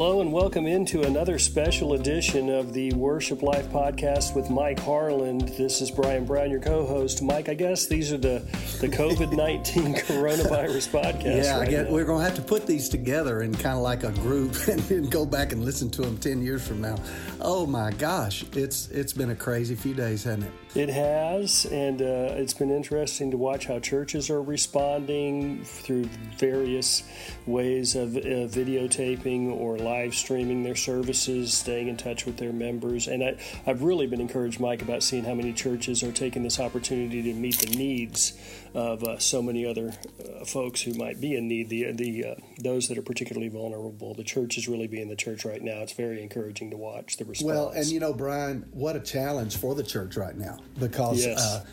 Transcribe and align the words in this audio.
Hello 0.00 0.22
and 0.22 0.32
welcome 0.32 0.66
into 0.66 1.02
another 1.02 1.38
special 1.38 1.92
edition 1.92 2.48
of 2.48 2.72
the 2.72 2.90
Worship 2.94 3.42
Life 3.42 3.68
podcast 3.68 4.34
with 4.34 4.48
Mike 4.48 4.80
Harland. 4.80 5.48
This 5.58 5.82
is 5.82 5.90
Brian 5.90 6.24
Brown, 6.24 6.50
your 6.50 6.58
co-host. 6.58 7.20
Mike, 7.20 7.50
I 7.50 7.54
guess 7.54 7.84
these 7.84 8.10
are 8.10 8.16
the 8.16 8.38
the 8.80 8.88
COVID 8.88 9.36
nineteen 9.36 9.94
coronavirus 10.06 10.88
podcast. 10.88 11.44
Yeah, 11.44 11.58
right 11.58 11.68
I 11.68 11.70
get, 11.70 11.84
now. 11.84 11.92
we're 11.92 12.06
going 12.06 12.20
to 12.20 12.24
have 12.24 12.34
to 12.36 12.40
put 12.40 12.66
these 12.66 12.88
together 12.88 13.42
in 13.42 13.52
kind 13.52 13.76
of 13.76 13.82
like 13.82 14.02
a 14.02 14.12
group 14.12 14.56
and 14.68 14.80
then 14.84 15.04
go 15.10 15.26
back 15.26 15.52
and 15.52 15.66
listen 15.66 15.90
to 15.90 16.00
them 16.00 16.16
ten 16.16 16.40
years 16.40 16.66
from 16.66 16.80
now. 16.80 16.96
Oh 17.42 17.66
my 17.66 17.90
gosh, 17.90 18.42
it's 18.54 18.88
it's 18.88 19.12
been 19.12 19.28
a 19.28 19.36
crazy 19.36 19.74
few 19.74 19.92
days, 19.92 20.24
hasn't 20.24 20.44
it? 20.44 20.52
It 20.72 20.88
has, 20.88 21.64
and 21.64 22.00
uh, 22.00 22.34
it's 22.36 22.54
been 22.54 22.70
interesting 22.70 23.32
to 23.32 23.36
watch 23.36 23.66
how 23.66 23.80
churches 23.80 24.30
are 24.30 24.40
responding 24.40 25.64
through 25.64 26.04
various 26.38 27.02
ways 27.44 27.96
of 27.96 28.16
uh, 28.16 28.20
videotaping 28.20 29.50
or 29.50 29.78
live 29.78 30.14
streaming 30.14 30.62
their 30.62 30.76
services, 30.76 31.52
staying 31.52 31.88
in 31.88 31.96
touch 31.96 32.24
with 32.24 32.36
their 32.36 32.52
members. 32.52 33.08
And 33.08 33.24
I, 33.24 33.36
I've 33.66 33.82
really 33.82 34.06
been 34.06 34.20
encouraged, 34.20 34.60
Mike, 34.60 34.80
about 34.80 35.02
seeing 35.02 35.24
how 35.24 35.34
many 35.34 35.52
churches 35.52 36.04
are 36.04 36.12
taking 36.12 36.44
this 36.44 36.60
opportunity 36.60 37.20
to 37.20 37.34
meet 37.34 37.58
the 37.58 37.76
needs 37.76 38.38
of 38.72 39.02
uh, 39.02 39.18
so 39.18 39.42
many 39.42 39.66
other 39.66 39.92
uh, 40.20 40.44
folks 40.44 40.82
who 40.82 40.94
might 40.94 41.20
be 41.20 41.34
in 41.34 41.48
need. 41.48 41.68
The 41.68 41.90
the 41.90 42.24
uh, 42.24 42.34
those 42.60 42.86
that 42.86 42.96
are 42.96 43.02
particularly 43.02 43.48
vulnerable. 43.48 44.14
The 44.14 44.22
church 44.22 44.56
is 44.56 44.68
really 44.68 44.86
being 44.86 45.08
the 45.08 45.16
church 45.16 45.44
right 45.44 45.60
now. 45.60 45.80
It's 45.80 45.94
very 45.94 46.22
encouraging 46.22 46.70
to 46.70 46.76
watch 46.76 47.16
the 47.16 47.24
response. 47.24 47.52
Well, 47.52 47.70
and 47.70 47.86
you 47.86 47.98
know, 47.98 48.14
Brian, 48.14 48.68
what 48.70 48.94
a 48.94 49.00
challenge 49.00 49.56
for 49.56 49.74
the 49.74 49.82
church 49.82 50.16
right 50.16 50.36
now 50.36 50.59
because. 50.78 51.24
Yes. 51.24 51.38
Uh, 51.40 51.64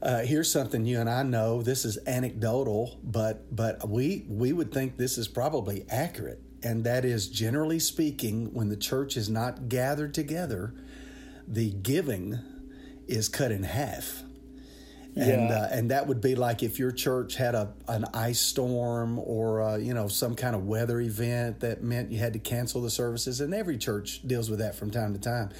uh, 0.00 0.20
here's 0.20 0.48
something 0.50 0.86
you 0.86 1.00
and 1.00 1.10
I 1.10 1.24
know. 1.24 1.60
This 1.60 1.84
is 1.84 1.98
anecdotal, 2.06 3.00
but 3.02 3.54
but 3.54 3.88
we 3.88 4.24
we 4.28 4.52
would 4.52 4.72
think 4.72 4.96
this 4.96 5.18
is 5.18 5.26
probably 5.26 5.84
accurate, 5.90 6.40
and 6.62 6.84
that 6.84 7.04
is 7.04 7.28
generally 7.28 7.80
speaking, 7.80 8.54
when 8.54 8.68
the 8.68 8.76
church 8.76 9.16
is 9.16 9.28
not 9.28 9.68
gathered 9.68 10.14
together, 10.14 10.72
the 11.48 11.70
giving 11.72 12.38
is 13.08 13.28
cut 13.28 13.50
in 13.50 13.64
half. 13.64 14.22
And, 15.16 15.48
Yeah. 15.48 15.62
uh, 15.62 15.68
and 15.72 15.90
that 15.90 16.06
would 16.06 16.20
be 16.20 16.36
like 16.36 16.62
if 16.62 16.78
your 16.78 16.92
church 16.92 17.34
had 17.34 17.56
a 17.56 17.72
an 17.88 18.04
ice 18.14 18.38
storm 18.38 19.18
or 19.18 19.62
uh, 19.62 19.76
you 19.78 19.94
know 19.94 20.06
some 20.06 20.36
kind 20.36 20.54
of 20.54 20.64
weather 20.64 21.00
event 21.00 21.58
that 21.58 21.82
meant 21.82 22.12
you 22.12 22.18
had 22.18 22.34
to 22.34 22.38
cancel 22.38 22.82
the 22.82 22.90
services. 22.90 23.40
And 23.40 23.52
every 23.52 23.78
church 23.78 24.20
deals 24.24 24.48
with 24.48 24.60
that 24.60 24.76
from 24.76 24.92
time 24.92 25.12
to 25.14 25.18
time. 25.18 25.50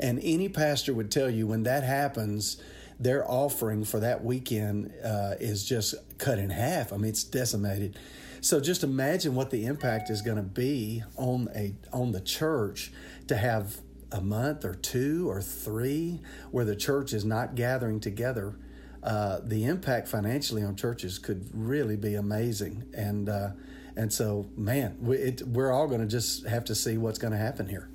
And 0.00 0.20
any 0.22 0.48
pastor 0.48 0.94
would 0.94 1.10
tell 1.10 1.30
you 1.30 1.46
when 1.46 1.62
that 1.64 1.84
happens, 1.84 2.60
their 2.98 3.28
offering 3.28 3.84
for 3.84 4.00
that 4.00 4.24
weekend 4.24 4.92
uh, 5.04 5.34
is 5.40 5.64
just 5.64 5.94
cut 6.18 6.38
in 6.38 6.50
half. 6.50 6.92
I 6.92 6.96
mean, 6.96 7.10
it's 7.10 7.24
decimated. 7.24 7.98
So 8.40 8.60
just 8.60 8.82
imagine 8.82 9.34
what 9.34 9.50
the 9.50 9.66
impact 9.66 10.10
is 10.10 10.20
going 10.20 10.36
to 10.36 10.42
be 10.42 11.02
on 11.16 11.48
a 11.54 11.74
on 11.92 12.10
the 12.10 12.20
church 12.20 12.92
to 13.28 13.36
have 13.36 13.80
a 14.10 14.20
month 14.20 14.64
or 14.64 14.74
two 14.74 15.30
or 15.30 15.40
three 15.40 16.20
where 16.50 16.64
the 16.64 16.76
church 16.76 17.12
is 17.12 17.24
not 17.24 17.54
gathering 17.54 18.00
together. 18.00 18.56
Uh, 19.02 19.40
the 19.42 19.64
impact 19.64 20.08
financially 20.08 20.62
on 20.62 20.76
churches 20.76 21.18
could 21.18 21.48
really 21.52 21.96
be 21.96 22.14
amazing, 22.14 22.84
and 22.94 23.28
uh, 23.28 23.50
and 23.96 24.12
so 24.12 24.48
man, 24.56 24.96
we, 25.00 25.16
it, 25.16 25.42
we're 25.42 25.72
all 25.72 25.86
going 25.86 26.00
to 26.00 26.06
just 26.06 26.46
have 26.46 26.64
to 26.64 26.74
see 26.74 26.98
what's 26.98 27.18
going 27.18 27.32
to 27.32 27.38
happen 27.38 27.68
here. 27.68 27.91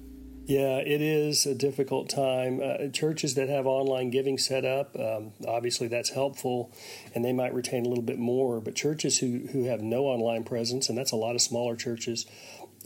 Yeah, 0.48 0.78
it 0.78 1.02
is 1.02 1.46
a 1.46 1.54
difficult 1.54 2.10
time. 2.10 2.62
Uh, 2.64 2.88
churches 2.88 3.36
that 3.36 3.50
have 3.50 3.68
online 3.68 4.12
giving 4.12 4.38
set 4.38 4.64
up, 4.64 4.98
um, 4.98 5.34
obviously 5.46 5.90
that's 5.90 6.12
helpful, 6.12 6.72
and 7.14 7.26
they 7.26 7.34
might 7.34 7.54
retain 7.54 7.86
a 7.86 7.90
little 7.90 8.04
bit 8.04 8.18
more. 8.18 8.62
But 8.62 8.74
churches 8.74 9.20
who, 9.20 9.48
who 9.52 9.66
have 9.66 9.82
no 9.82 10.06
online 10.06 10.46
presence, 10.46 10.88
and 10.88 10.98
that's 10.98 11.12
a 11.12 11.18
lot 11.18 11.36
of 11.36 11.42
smaller 11.42 11.76
churches, 11.76 12.26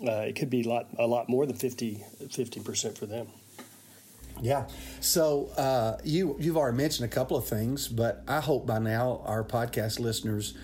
uh, 0.01 0.21
it 0.21 0.35
could 0.35 0.49
be 0.49 0.63
a 0.63 0.67
lot, 0.67 0.87
a 0.97 1.05
lot 1.05 1.29
more 1.29 1.45
than 1.45 1.55
50 1.55 2.03
percent 2.63 2.97
for 2.97 3.05
them. 3.05 3.27
Yeah. 4.41 4.67
So 4.99 5.49
uh, 5.55 5.99
you 6.03 6.37
you've 6.39 6.57
already 6.57 6.77
mentioned 6.77 7.05
a 7.05 7.13
couple 7.13 7.37
of 7.37 7.45
things, 7.45 7.87
but 7.87 8.23
I 8.27 8.39
hope 8.39 8.65
by 8.65 8.79
now 8.79 9.21
our 9.25 9.43
podcast 9.43 9.99
listeners 9.99 10.55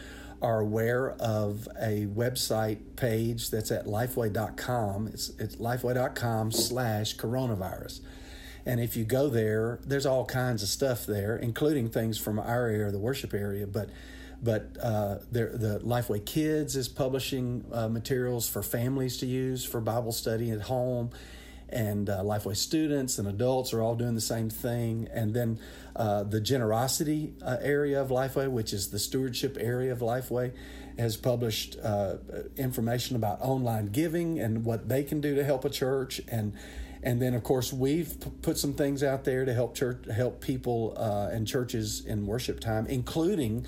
are 0.41 0.59
aware 0.59 1.11
of 1.13 1.67
a 1.79 2.05
website 2.07 2.95
page 2.95 3.49
that's 3.49 3.71
at 3.71 3.85
lifeway.com. 3.85 5.07
It's 5.07 5.29
it's 5.39 5.55
lifeway.com 5.55 6.51
slash 6.51 7.15
coronavirus. 7.15 8.01
And 8.65 8.81
if 8.81 8.97
you 8.97 9.05
go 9.05 9.29
there, 9.29 9.79
there's 9.85 10.05
all 10.05 10.25
kinds 10.25 10.61
of 10.61 10.69
stuff 10.69 11.05
there, 11.05 11.37
including 11.37 11.89
things 11.89 12.17
from 12.17 12.37
our 12.37 12.67
area, 12.67 12.91
the 12.91 12.99
worship 12.99 13.33
area, 13.33 13.65
but 13.65 13.89
but 14.41 14.77
uh, 14.81 15.17
the 15.31 15.81
Lifeway 15.83 16.23
Kids 16.23 16.75
is 16.75 16.87
publishing 16.87 17.65
uh, 17.71 17.87
materials 17.87 18.47
for 18.47 18.61
families 18.61 19.17
to 19.17 19.25
use 19.25 19.65
for 19.65 19.81
Bible 19.81 20.11
study 20.11 20.51
at 20.51 20.61
home 20.61 21.09
and 21.69 22.09
uh, 22.09 22.21
Lifeway 22.21 22.55
students 22.55 23.17
and 23.17 23.27
adults 23.27 23.73
are 23.73 23.81
all 23.81 23.95
doing 23.95 24.15
the 24.15 24.21
same 24.21 24.49
thing. 24.49 25.07
And 25.11 25.33
then 25.33 25.59
uh, 25.95 26.23
the 26.23 26.39
generosity 26.39 27.33
uh, 27.41 27.57
area 27.61 28.01
of 28.01 28.09
Lifeway, 28.09 28.49
which 28.49 28.73
is 28.73 28.89
the 28.89 28.99
stewardship 28.99 29.57
area 29.59 29.91
of 29.91 29.99
Lifeway, 29.99 30.53
has 30.97 31.17
published 31.17 31.77
uh, 31.83 32.15
information 32.55 33.15
about 33.15 33.41
online 33.41 33.87
giving 33.87 34.39
and 34.39 34.65
what 34.65 34.89
they 34.89 35.03
can 35.03 35.21
do 35.21 35.35
to 35.35 35.43
help 35.43 35.65
a 35.65 35.69
church. 35.69 36.21
And 36.27 36.53
and 37.03 37.21
then 37.21 37.35
of 37.35 37.43
course 37.43 37.71
we've 37.71 38.19
p- 38.19 38.31
put 38.41 38.57
some 38.57 38.73
things 38.73 39.03
out 39.03 39.23
there 39.23 39.45
to 39.45 39.53
help 39.53 39.75
church 39.75 40.05
help 40.11 40.41
people 40.41 40.95
uh, 40.97 41.29
and 41.31 41.47
churches 41.47 42.03
in 42.05 42.25
worship 42.25 42.59
time, 42.59 42.87
including 42.87 43.67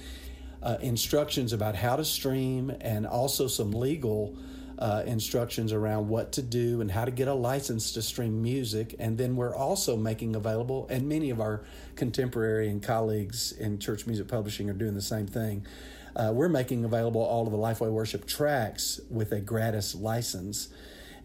uh, 0.64 0.78
instructions 0.82 1.54
about 1.54 1.76
how 1.76 1.96
to 1.96 2.04
stream 2.04 2.72
and 2.82 3.06
also 3.06 3.48
some 3.48 3.72
legal 3.72 4.36
uh, 4.80 5.04
instructions 5.06 5.74
around 5.74 6.08
what 6.08 6.32
to 6.32 6.42
do 6.42 6.80
and 6.80 6.90
how 6.90 7.04
to 7.04 7.12
get 7.12 7.28
a 7.28 7.34
license 7.34 7.92
to 7.92 8.02
stream 8.02 8.42
music. 8.42 8.96
And 8.98 9.18
then 9.18 9.36
we're 9.36 9.54
also 9.54 9.98
making 9.98 10.36
available, 10.36 10.88
and 10.90 11.08
many 11.08 11.30
of 11.30 11.42
our 11.42 11.66
contemporary 11.96 12.70
and 12.70 12.82
colleagues 12.82 13.52
in 13.52 13.80
church 13.80 14.08
music 14.08 14.30
publishing 14.30 14.70
are 14.70 14.74
doing 14.74 14.96
the 14.96 15.02
same 15.02 15.28
thing. 15.28 15.66
Uh, 16.16 16.32
we're 16.34 16.50
making 16.50 16.86
available 16.86 17.22
all 17.22 17.46
of 17.46 17.52
the 17.52 17.58
Lifeway 17.58 17.92
Worship 17.92 18.26
tracks 18.26 19.02
with 19.10 19.34
a 19.34 19.42
gratis 19.42 19.94
license. 19.94 20.70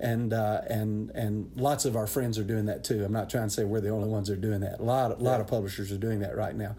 And 0.01 0.33
uh, 0.33 0.63
and 0.69 1.11
and 1.11 1.53
lots 1.55 1.85
of 1.85 1.95
our 1.95 2.09
friends 2.09 2.37
are 2.37 2.45
doing 2.45 2.67
that 2.67 2.83
too. 2.83 3.05
I'm 3.05 3.13
not 3.13 3.31
trying 3.31 3.45
to 3.45 3.51
say 3.51 3.63
we're 3.63 3.81
the 3.81 3.91
only 3.91 4.09
ones 4.09 4.27
that 4.27 4.35
are 4.35 4.41
doing 4.41 4.61
that. 4.61 4.81
A 4.81 4.83
lot 4.83 5.13
a 5.13 5.23
lot 5.23 5.41
of 5.41 5.47
publishers 5.47 5.93
are 5.93 5.99
doing 5.99 6.19
that 6.19 6.37
right 6.37 6.55
now 6.55 6.75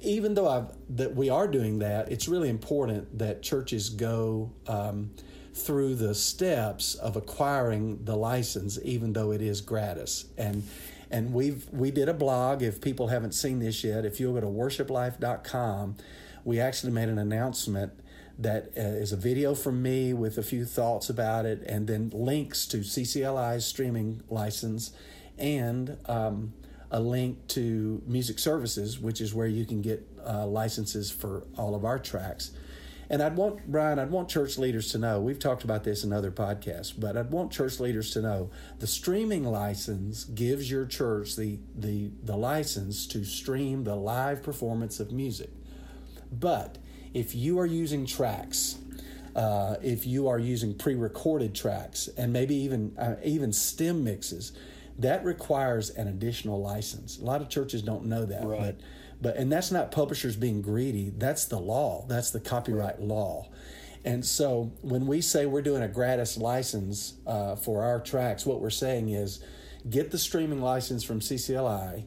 even 0.00 0.34
though 0.34 0.48
I've, 0.48 0.66
that 0.96 1.16
we 1.16 1.30
are 1.30 1.48
doing 1.48 1.78
that, 1.78 2.12
it's 2.12 2.28
really 2.28 2.50
important 2.50 3.18
that 3.18 3.42
churches 3.42 3.88
go 3.88 4.52
um, 4.68 5.10
through 5.54 5.94
the 5.94 6.14
steps 6.14 6.94
of 6.96 7.16
acquiring 7.16 8.04
the 8.04 8.16
license, 8.16 8.78
even 8.82 9.12
though 9.12 9.30
it 9.30 9.40
is 9.40 9.60
gratis. 9.60 10.26
And 10.36 10.64
and 11.10 11.32
we've 11.32 11.66
we 11.72 11.90
did 11.90 12.08
a 12.08 12.14
blog. 12.14 12.62
If 12.62 12.80
people 12.80 13.08
haven't 13.08 13.32
seen 13.32 13.60
this 13.60 13.84
yet, 13.84 14.04
if 14.04 14.18
you'll 14.18 14.34
go 14.34 14.40
to 14.40 14.46
worshiplife.com, 14.46 15.96
we 16.44 16.60
actually 16.60 16.92
made 16.92 17.08
an 17.08 17.18
announcement 17.18 17.92
that 18.36 18.72
uh, 18.76 18.80
is 18.80 19.12
a 19.12 19.16
video 19.16 19.54
from 19.54 19.80
me 19.80 20.12
with 20.12 20.38
a 20.38 20.42
few 20.42 20.64
thoughts 20.64 21.08
about 21.08 21.46
it, 21.46 21.62
and 21.66 21.86
then 21.86 22.10
links 22.12 22.66
to 22.66 22.78
CCLI's 22.78 23.64
streaming 23.64 24.22
license 24.28 24.92
and. 25.38 25.96
Um, 26.06 26.52
a 26.90 27.00
link 27.00 27.48
to 27.48 28.00
music 28.06 28.38
services, 28.38 29.00
which 29.00 29.20
is 29.20 29.34
where 29.34 29.48
you 29.48 29.64
can 29.64 29.82
get 29.82 30.06
uh, 30.24 30.46
licenses 30.46 31.10
for 31.10 31.44
all 31.58 31.74
of 31.74 31.84
our 31.84 31.98
tracks. 31.98 32.52
And 33.10 33.22
I'd 33.22 33.36
want, 33.36 33.70
Brian, 33.70 33.98
I'd 33.98 34.10
want 34.10 34.28
church 34.28 34.56
leaders 34.58 34.90
to 34.92 34.98
know, 34.98 35.20
we've 35.20 35.38
talked 35.38 35.64
about 35.64 35.84
this 35.84 36.04
in 36.04 36.12
other 36.12 36.30
podcasts, 36.30 36.92
but 36.98 37.16
I'd 37.16 37.30
want 37.30 37.52
church 37.52 37.78
leaders 37.80 38.10
to 38.12 38.22
know 38.22 38.50
the 38.78 38.86
streaming 38.86 39.44
license 39.44 40.24
gives 40.24 40.70
your 40.70 40.86
church 40.86 41.36
the, 41.36 41.58
the, 41.76 42.10
the 42.22 42.36
license 42.36 43.06
to 43.08 43.24
stream 43.24 43.84
the 43.84 43.94
live 43.96 44.42
performance 44.42 45.00
of 45.00 45.12
music. 45.12 45.50
But 46.32 46.78
if 47.12 47.34
you 47.34 47.58
are 47.58 47.66
using 47.66 48.06
tracks, 48.06 48.76
uh, 49.36 49.76
if 49.82 50.06
you 50.06 50.28
are 50.28 50.38
using 50.38 50.74
pre-recorded 50.74 51.54
tracks 51.54 52.08
and 52.16 52.32
maybe 52.32 52.54
even 52.54 52.96
uh, 52.98 53.16
even 53.24 53.52
stem 53.52 54.04
mixes, 54.04 54.52
that 54.98 55.24
requires 55.24 55.90
an 55.90 56.06
additional 56.08 56.60
license. 56.60 57.18
A 57.18 57.24
lot 57.24 57.40
of 57.40 57.48
churches 57.48 57.82
don't 57.82 58.04
know 58.06 58.24
that, 58.24 58.44
Right. 58.44 58.60
but 58.60 58.76
but 59.24 59.36
and 59.36 59.50
that's 59.50 59.72
not 59.72 59.90
publishers 59.90 60.36
being 60.36 60.60
greedy. 60.60 61.10
That's 61.16 61.46
the 61.46 61.58
law. 61.58 62.04
That's 62.06 62.30
the 62.30 62.40
copyright 62.40 63.00
law. 63.00 63.48
And 64.04 64.22
so 64.24 64.70
when 64.82 65.06
we 65.06 65.22
say 65.22 65.46
we're 65.46 65.62
doing 65.62 65.82
a 65.82 65.88
gratis 65.88 66.36
license 66.36 67.14
uh, 67.26 67.56
for 67.56 67.82
our 67.82 68.00
tracks, 68.00 68.44
what 68.44 68.60
we're 68.60 68.68
saying 68.68 69.08
is 69.08 69.42
get 69.88 70.10
the 70.10 70.18
streaming 70.18 70.60
license 70.60 71.02
from 71.02 71.20
CCLI, 71.20 72.04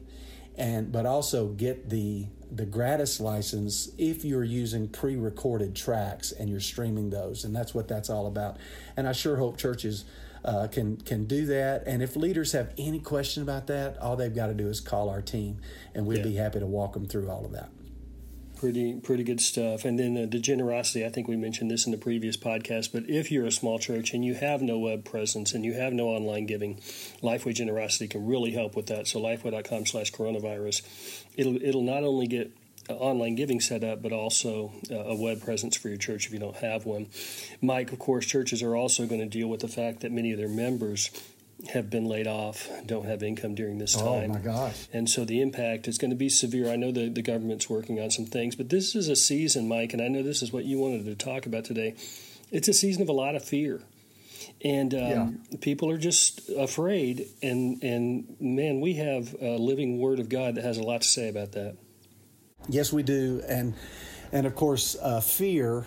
and 0.56 0.92
but 0.92 1.06
also 1.06 1.48
get 1.48 1.90
the 1.90 2.26
the 2.52 2.64
gratis 2.64 3.18
license 3.18 3.90
if 3.98 4.24
you're 4.24 4.44
using 4.44 4.88
pre-recorded 4.88 5.74
tracks 5.74 6.30
and 6.30 6.48
you're 6.48 6.60
streaming 6.60 7.10
those, 7.10 7.44
and 7.44 7.54
that's 7.54 7.74
what 7.74 7.88
that's 7.88 8.08
all 8.08 8.28
about. 8.28 8.58
And 8.96 9.08
I 9.08 9.12
sure 9.12 9.36
hope 9.36 9.58
churches 9.58 10.04
uh, 10.48 10.66
can 10.68 10.96
can 10.96 11.26
do 11.26 11.44
that. 11.46 11.86
And 11.86 12.02
if 12.02 12.16
leaders 12.16 12.52
have 12.52 12.72
any 12.78 13.00
question 13.00 13.42
about 13.42 13.66
that, 13.66 13.98
all 13.98 14.16
they've 14.16 14.34
got 14.34 14.46
to 14.48 14.54
do 14.54 14.68
is 14.68 14.80
call 14.80 15.08
our 15.10 15.22
team, 15.22 15.58
and 15.94 16.06
we'd 16.06 16.18
Yeah. 16.18 16.24
be 16.24 16.34
happy 16.36 16.58
to 16.60 16.66
walk 16.66 16.94
them 16.94 17.06
through 17.06 17.28
all 17.30 17.44
of 17.44 17.52
that. 17.52 17.68
Pretty 18.56 18.94
pretty 18.94 19.22
good 19.22 19.40
stuff. 19.40 19.84
And 19.84 19.96
then 19.98 20.16
uh, 20.16 20.26
the 20.28 20.40
generosity, 20.40 21.06
I 21.06 21.10
think 21.10 21.28
we 21.28 21.36
mentioned 21.36 21.70
this 21.70 21.86
in 21.86 21.92
the 21.92 21.98
previous 21.98 22.36
podcast, 22.36 22.90
but 22.92 23.08
if 23.08 23.30
you're 23.30 23.46
a 23.46 23.52
small 23.52 23.78
church 23.78 24.12
and 24.14 24.24
you 24.24 24.34
have 24.34 24.60
no 24.62 24.78
web 24.80 25.04
presence 25.04 25.52
and 25.54 25.64
you 25.64 25.74
have 25.74 25.92
no 25.92 26.08
online 26.08 26.46
giving, 26.46 26.76
Lifeway 27.22 27.54
Generosity 27.54 28.08
can 28.08 28.26
really 28.26 28.50
help 28.50 28.74
with 28.74 28.86
that. 28.86 29.06
So 29.06 29.20
lifeway.com 29.20 29.86
slash 29.86 30.10
coronavirus. 30.12 30.82
It'll 31.36 31.56
it'll 31.62 31.82
not 31.84 32.02
only 32.02 32.26
get 32.26 32.50
online 32.94 33.34
giving 33.34 33.60
set 33.60 33.84
up, 33.84 34.02
but 34.02 34.12
also 34.12 34.72
uh, 34.90 34.94
a 34.96 35.14
web 35.14 35.42
presence 35.42 35.76
for 35.76 35.88
your 35.88 35.98
church 35.98 36.26
if 36.26 36.32
you 36.32 36.38
don't 36.38 36.56
have 36.56 36.86
one. 36.86 37.06
Mike, 37.60 37.92
of 37.92 37.98
course, 37.98 38.26
churches 38.26 38.62
are 38.62 38.74
also 38.76 39.06
going 39.06 39.20
to 39.20 39.26
deal 39.26 39.48
with 39.48 39.60
the 39.60 39.68
fact 39.68 40.00
that 40.00 40.12
many 40.12 40.32
of 40.32 40.38
their 40.38 40.48
members 40.48 41.10
have 41.72 41.90
been 41.90 42.04
laid 42.04 42.28
off, 42.28 42.68
don't 42.86 43.04
have 43.06 43.20
income 43.22 43.54
during 43.56 43.78
this 43.78 43.96
Oh 43.98 44.20
time. 44.20 44.30
my 44.30 44.38
gosh. 44.38 44.86
And 44.92 45.10
so 45.10 45.24
the 45.24 45.40
impact 45.40 45.88
is 45.88 45.98
going 45.98 46.10
to 46.10 46.16
be 46.16 46.28
severe. 46.28 46.70
I 46.70 46.76
know 46.76 46.92
the, 46.92 47.08
the 47.08 47.20
government's 47.22 47.68
working 47.68 47.98
on 48.00 48.10
some 48.10 48.26
things, 48.26 48.54
but 48.54 48.68
this 48.68 48.94
is 48.94 49.08
a 49.08 49.16
season, 49.16 49.66
Mike, 49.66 49.92
and 49.92 50.00
I 50.00 50.06
know 50.06 50.22
this 50.22 50.40
is 50.40 50.52
what 50.52 50.64
you 50.66 50.78
wanted 50.78 51.04
to 51.06 51.14
talk 51.16 51.46
about 51.46 51.64
today. 51.64 51.96
It's 52.52 52.68
a 52.68 52.72
season 52.72 53.02
of 53.02 53.08
a 53.08 53.12
lot 53.12 53.34
of 53.34 53.44
fear. 53.44 53.80
And 54.64 54.94
um, 54.94 55.40
people 55.60 55.90
are 55.90 55.98
just 55.98 56.48
afraid. 56.50 57.26
And, 57.42 57.82
and 57.82 58.36
man, 58.40 58.80
we 58.80 58.94
have 58.94 59.34
a 59.40 59.56
living 59.56 59.98
word 59.98 60.20
of 60.20 60.28
God 60.28 60.54
that 60.54 60.64
has 60.64 60.78
a 60.78 60.82
lot 60.82 61.02
to 61.02 61.08
say 61.08 61.28
about 61.28 61.52
that. 61.52 61.76
Yes, 62.66 62.92
we 62.92 63.02
do, 63.02 63.42
and 63.48 63.74
and 64.32 64.46
of 64.46 64.54
course, 64.54 64.96
uh, 65.00 65.20
fear. 65.20 65.86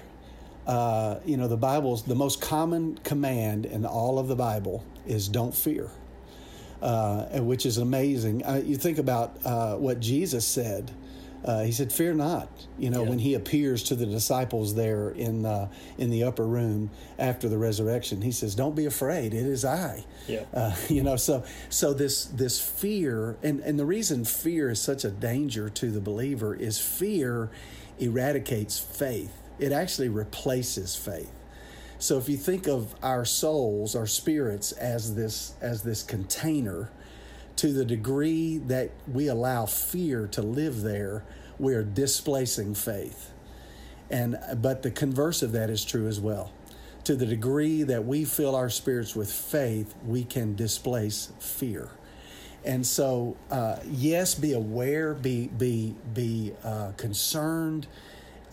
Uh, 0.65 1.19
you 1.25 1.37
know, 1.37 1.47
the 1.47 1.57
Bible's 1.57 2.03
the 2.03 2.15
most 2.15 2.39
common 2.39 2.97
command 3.03 3.65
in 3.65 3.85
all 3.85 4.19
of 4.19 4.27
the 4.27 4.35
Bible 4.35 4.83
is 5.07 5.27
"Don't 5.27 5.53
fear," 5.55 5.89
uh, 6.81 7.25
which 7.39 7.65
is 7.65 7.77
amazing. 7.77 8.45
Uh, 8.45 8.61
you 8.65 8.77
think 8.77 8.97
about 8.97 9.37
uh, 9.45 9.75
what 9.75 9.99
Jesus 9.99 10.45
said. 10.45 10.91
Uh, 11.43 11.63
he 11.63 11.71
said, 11.71 11.91
"Fear 11.91 12.13
not." 12.13 12.49
You 12.77 12.89
know, 12.91 13.03
Yeah. 13.03 13.09
when 13.09 13.19
he 13.19 13.33
appears 13.33 13.83
to 13.83 13.95
the 13.95 14.05
disciples 14.05 14.75
there 14.75 15.09
in 15.09 15.45
uh, 15.45 15.69
in 15.97 16.09
the 16.11 16.23
upper 16.23 16.45
room 16.45 16.91
after 17.17 17.49
the 17.49 17.57
resurrection, 17.57 18.21
he 18.21 18.31
says, 18.31 18.53
"Don't 18.53 18.75
be 18.75 18.85
afraid. 18.85 19.33
It 19.33 19.45
is 19.47 19.65
I." 19.65 20.05
Yeah. 20.27 20.43
Uh, 20.53 20.75
you 20.89 21.01
know, 21.01 21.15
so 21.15 21.43
so 21.69 21.93
this 21.93 22.25
this 22.25 22.61
fear, 22.61 23.37
and 23.41 23.59
and 23.61 23.79
the 23.79 23.85
reason 23.85 24.23
fear 24.25 24.69
is 24.69 24.79
such 24.79 25.03
a 25.03 25.09
danger 25.09 25.69
to 25.69 25.89
the 25.91 26.01
believer 26.01 26.53
is 26.53 26.77
fear 26.79 27.49
eradicates 27.99 28.79
faith. 28.79 29.31
It 29.59 29.71
actually 29.71 30.09
replaces 30.09 30.95
faith. 30.95 31.31
So 31.99 32.17
if 32.17 32.27
you 32.29 32.37
think 32.37 32.67
of 32.67 32.95
our 33.03 33.25
souls, 33.25 33.95
our 33.95 34.07
spirits 34.07 34.71
as 34.73 35.13
this 35.15 35.53
as 35.61 35.83
this 35.83 36.01
container, 36.03 36.89
to 37.57 37.73
the 37.73 37.85
degree 37.85 38.57
that 38.57 38.91
we 39.11 39.27
allow 39.27 39.65
fear 39.65 40.27
to 40.27 40.41
live 40.41 40.81
there, 40.81 41.23
we 41.59 41.73
are 41.75 41.83
displacing 41.83 42.73
faith. 42.73 43.31
And 44.09 44.37
but 44.57 44.83
the 44.83 44.91
converse 44.91 45.41
of 45.41 45.51
that 45.53 45.69
is 45.69 45.85
true 45.85 46.07
as 46.07 46.19
well. 46.19 46.51
To 47.05 47.15
the 47.15 47.25
degree 47.25 47.83
that 47.83 48.05
we 48.05 48.25
fill 48.25 48.55
our 48.55 48.69
spirits 48.69 49.15
with 49.15 49.31
faith, 49.31 49.95
we 50.05 50.23
can 50.23 50.55
displace 50.55 51.31
fear. 51.39 51.89
And 52.63 52.85
so, 52.85 53.37
uh, 53.49 53.77
yes, 53.89 54.35
be 54.35 54.53
aware, 54.53 55.13
be 55.13 55.47
be 55.47 55.95
be 56.13 56.53
uh, 56.63 56.91
concerned, 56.91 57.87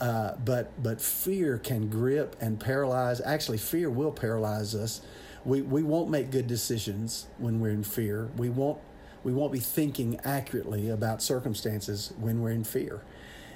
uh, 0.00 0.34
but 0.44 0.70
but 0.82 1.00
fear 1.00 1.58
can 1.58 1.88
grip 1.88 2.36
and 2.40 2.58
paralyze. 2.58 3.20
Actually, 3.20 3.58
fear 3.58 3.90
will 3.90 4.12
paralyze 4.12 4.74
us. 4.74 5.02
We 5.44 5.60
we 5.60 5.82
won't 5.82 6.08
make 6.08 6.30
good 6.30 6.46
decisions 6.46 7.26
when 7.36 7.60
we're 7.60 7.72
in 7.72 7.84
fear. 7.84 8.30
We 8.36 8.48
won't 8.48 8.78
we 9.28 9.34
won't 9.34 9.52
be 9.52 9.60
thinking 9.60 10.18
accurately 10.24 10.88
about 10.88 11.22
circumstances 11.22 12.14
when 12.18 12.40
we're 12.40 12.50
in 12.50 12.64
fear. 12.64 13.02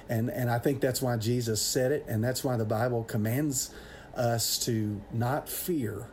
And 0.07 0.29
and 0.29 0.49
I 0.49 0.59
think 0.59 0.81
that's 0.81 1.01
why 1.01 1.17
Jesus 1.17 1.61
said 1.61 1.91
it, 1.91 2.05
and 2.07 2.23
that's 2.23 2.43
why 2.43 2.57
the 2.57 2.65
Bible 2.65 3.03
commands 3.03 3.73
us 4.15 4.59
to 4.65 5.01
not 5.11 5.49
fear. 5.49 6.05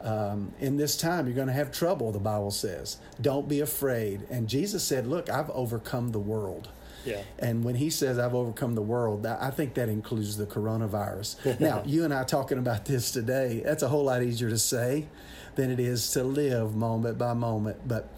Um, 0.00 0.52
in 0.58 0.78
this 0.78 0.96
time, 0.96 1.26
you're 1.26 1.36
going 1.36 1.48
to 1.48 1.52
have 1.52 1.70
trouble, 1.70 2.10
the 2.10 2.18
Bible 2.18 2.50
says. 2.50 2.96
Don't 3.20 3.48
be 3.48 3.60
afraid. 3.60 4.22
And 4.30 4.48
Jesus 4.48 4.82
said, 4.82 5.06
Look, 5.06 5.28
I've 5.28 5.50
overcome 5.50 6.12
the 6.12 6.18
world. 6.18 6.70
Yeah. 7.04 7.22
And 7.38 7.64
when 7.64 7.74
he 7.74 7.90
says, 7.90 8.18
I've 8.18 8.34
overcome 8.34 8.74
the 8.74 8.82
world, 8.82 9.26
I 9.26 9.50
think 9.50 9.74
that 9.74 9.88
includes 9.88 10.36
the 10.36 10.46
coronavirus. 10.46 11.60
now, 11.60 11.82
you 11.84 12.04
and 12.04 12.14
I 12.14 12.24
talking 12.24 12.58
about 12.58 12.84
this 12.86 13.10
today, 13.10 13.60
that's 13.64 13.82
a 13.82 13.88
whole 13.88 14.04
lot 14.04 14.22
easier 14.22 14.48
to 14.48 14.58
say 14.58 15.08
than 15.56 15.70
it 15.70 15.80
is 15.80 16.12
to 16.12 16.24
live 16.24 16.74
moment 16.74 17.18
by 17.18 17.34
moment. 17.34 17.86
But 17.86 18.08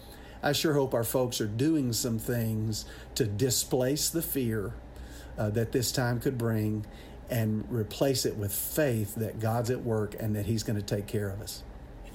I 0.45 0.51
sure 0.51 0.75
hope 0.75 0.93
our 0.93 1.03
folks 1.03 1.41
are 1.41 1.47
doing 1.47 1.91
some 1.91 2.19
things 2.19 2.85
to 3.15 3.25
displace 3.25 4.09
the 4.09 4.21
fear 4.21 4.73
uh, 5.39 5.49
that 5.49 5.71
this 5.71 5.91
time 5.91 6.19
could 6.19 6.37
bring 6.37 6.85
and 7.31 7.65
replace 7.71 8.27
it 8.27 8.37
with 8.37 8.53
faith 8.53 9.15
that 9.15 9.39
God's 9.39 9.71
at 9.71 9.81
work 9.81 10.15
and 10.19 10.35
that 10.35 10.45
He's 10.45 10.61
going 10.61 10.79
to 10.79 10.85
take 10.85 11.07
care 11.07 11.29
of 11.29 11.41
us. 11.41 11.63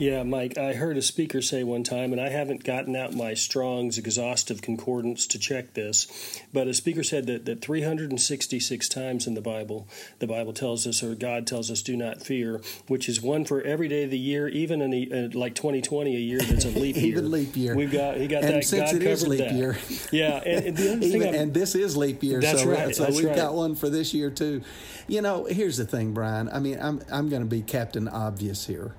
Yeah, 0.00 0.22
Mike, 0.22 0.56
I 0.56 0.72
heard 0.72 0.96
a 0.96 1.02
speaker 1.02 1.42
say 1.42 1.62
one 1.62 1.82
time, 1.82 2.12
and 2.12 2.18
I 2.22 2.30
haven't 2.30 2.64
gotten 2.64 2.96
out 2.96 3.12
my 3.12 3.34
Strong's 3.34 3.98
exhaustive 3.98 4.62
concordance 4.62 5.26
to 5.26 5.38
check 5.38 5.74
this, 5.74 6.40
but 6.54 6.66
a 6.66 6.72
speaker 6.72 7.02
said 7.02 7.26
that, 7.26 7.44
that 7.44 7.60
366 7.60 8.88
times 8.88 9.26
in 9.26 9.34
the 9.34 9.42
Bible, 9.42 9.86
the 10.18 10.26
Bible 10.26 10.54
tells 10.54 10.86
us, 10.86 11.02
or 11.02 11.14
God 11.14 11.46
tells 11.46 11.70
us, 11.70 11.82
do 11.82 11.98
not 11.98 12.22
fear, 12.22 12.62
which 12.88 13.10
is 13.10 13.20
one 13.20 13.44
for 13.44 13.60
every 13.60 13.88
day 13.88 14.04
of 14.04 14.10
the 14.10 14.18
year, 14.18 14.48
even 14.48 14.80
in 14.80 14.94
a, 14.94 15.26
uh, 15.26 15.38
like 15.38 15.54
2020, 15.54 16.16
a 16.16 16.18
year 16.18 16.40
that's 16.40 16.64
a 16.64 16.70
leap 16.70 16.96
year. 16.98 17.04
Even 17.18 17.30
leap 17.30 17.54
year. 17.54 17.76
We've 17.76 17.92
got, 17.92 18.16
he 18.16 18.26
got 18.26 18.42
And 18.42 18.54
that. 18.54 18.64
since 18.64 18.92
God 18.92 19.02
it 19.02 19.06
is 19.06 19.28
leap 19.28 19.40
that. 19.40 19.52
year. 19.52 19.76
Yeah, 20.10 20.36
and, 20.46 20.64
and 20.68 20.76
the 20.78 20.92
other 20.92 21.00
thing 21.00 21.08
Even, 21.10 21.22
I'm- 21.26 21.34
and 21.34 21.52
this 21.54 21.74
is 21.74 21.94
leap 21.94 22.22
year, 22.22 22.40
That's 22.40 22.62
so, 22.62 22.70
right, 22.70 22.96
so 22.96 23.04
that's 23.04 23.16
we've 23.18 23.26
right. 23.26 23.36
got 23.36 23.52
one 23.52 23.74
for 23.74 23.90
this 23.90 24.14
year 24.14 24.30
too. 24.30 24.62
You 25.08 25.20
know, 25.20 25.44
here's 25.44 25.76
the 25.76 25.84
thing, 25.84 26.14
Brian. 26.14 26.48
I 26.50 26.58
mean, 26.58 26.78
I'm 26.80 27.02
I'm 27.12 27.28
going 27.28 27.42
to 27.42 27.48
be 27.48 27.60
Captain 27.60 28.08
Obvious 28.08 28.66
here, 28.66 28.94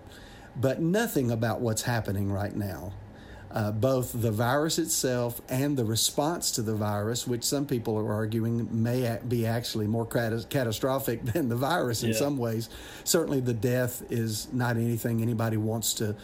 but 0.56 0.82
nothing 0.82 1.32
about 1.32 1.62
what's 1.62 1.82
happening 1.84 2.32
right 2.32 2.56
now, 2.56 2.94
uh, 3.52 3.72
both 3.72 4.12
the 4.22 4.32
virus 4.32 4.80
itself 4.80 5.42
and 5.50 5.76
the 5.78 5.84
response 5.86 6.52
to 6.52 6.62
the 6.62 6.74
virus, 6.76 7.28
which 7.28 7.44
some 7.44 7.66
people 7.66 7.98
are 7.98 8.14
arguing 8.14 8.68
may 8.72 9.18
be 9.28 9.46
actually 9.46 9.88
more 9.88 10.06
cata- 10.06 10.46
catastrophic 10.50 11.24
than 11.34 11.50
the 11.50 11.56
virus 11.56 12.04
in 12.04 12.12
Yeah. 12.12 12.16
some 12.18 12.38
ways. 12.38 12.70
Certainly, 13.04 13.42
the 13.42 13.54
death 13.54 14.04
is 14.10 14.48
not 14.54 14.78
anything 14.78 15.22
anybody 15.22 15.58
wants 15.58 15.94
to 15.96 16.16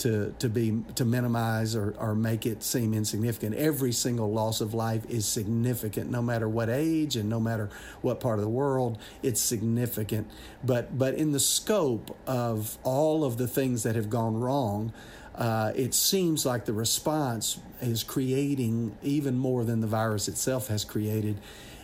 to 0.00 0.34
to 0.38 0.48
be 0.48 0.82
to 0.94 1.04
minimize 1.04 1.76
or, 1.76 1.94
or 1.98 2.14
make 2.14 2.46
it 2.46 2.62
seem 2.62 2.92
insignificant. 2.94 3.54
Every 3.54 3.92
single 3.92 4.32
loss 4.32 4.60
of 4.60 4.74
life 4.74 5.08
is 5.08 5.26
significant, 5.26 6.10
no 6.10 6.22
matter 6.22 6.48
what 6.48 6.68
age 6.68 7.16
and 7.16 7.28
no 7.28 7.38
matter 7.38 7.70
what 8.00 8.18
part 8.18 8.38
of 8.38 8.44
the 8.44 8.50
world. 8.50 8.98
It's 9.22 9.40
significant. 9.40 10.28
But 10.64 10.98
but 10.98 11.14
in 11.14 11.32
the 11.32 11.40
scope 11.40 12.16
of 12.26 12.78
all 12.82 13.24
of 13.24 13.36
the 13.36 13.46
things 13.46 13.82
that 13.82 13.94
have 13.94 14.10
gone 14.10 14.40
wrong, 14.40 14.92
uh, 15.34 15.72
it 15.76 15.94
seems 15.94 16.44
like 16.44 16.64
the 16.64 16.72
response 16.72 17.60
is 17.80 18.02
creating 18.02 18.96
even 19.02 19.38
more 19.38 19.64
than 19.64 19.80
the 19.80 19.86
virus 19.86 20.28
itself 20.28 20.68
has 20.68 20.84
created 20.84 21.38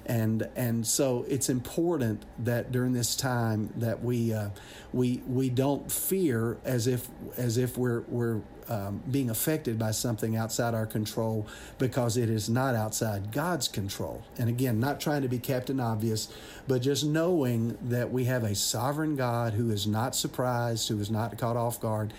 and 0.06 0.48
and 0.54 0.86
so 0.86 1.24
it's 1.28 1.48
important 1.48 2.24
that 2.38 2.70
during 2.72 2.92
this 2.92 3.16
time 3.16 3.72
that 3.76 4.02
we 4.02 4.32
uh, 4.32 4.50
we 4.92 5.20
we 5.26 5.50
don't 5.50 5.90
fear 5.90 6.58
as 6.64 6.86
if 6.86 7.08
as 7.36 7.58
if 7.58 7.76
we're 7.76 8.02
we're 8.02 8.40
um, 8.68 9.02
being 9.10 9.30
affected 9.30 9.78
by 9.78 9.90
something 9.90 10.36
outside 10.36 10.74
our 10.74 10.86
control 10.86 11.46
because 11.78 12.16
it 12.16 12.30
is 12.30 12.48
not 12.48 12.74
outside 12.74 13.30
God's 13.30 13.68
control. 13.68 14.24
And 14.38 14.48
again, 14.48 14.80
not 14.80 15.00
trying 15.00 15.22
to 15.22 15.28
be 15.28 15.38
Captain 15.38 15.78
Obvious, 15.78 16.28
but 16.66 16.82
just 16.82 17.04
knowing 17.04 17.78
that 17.82 18.10
we 18.10 18.24
have 18.24 18.42
a 18.42 18.54
sovereign 18.54 19.14
God 19.14 19.54
who 19.54 19.70
is 19.70 19.86
not 19.86 20.16
surprised, 20.16 20.88
who 20.88 20.98
is 20.98 21.10
not 21.10 21.36
caught 21.38 21.56
off 21.56 21.80
guard. 21.80 22.12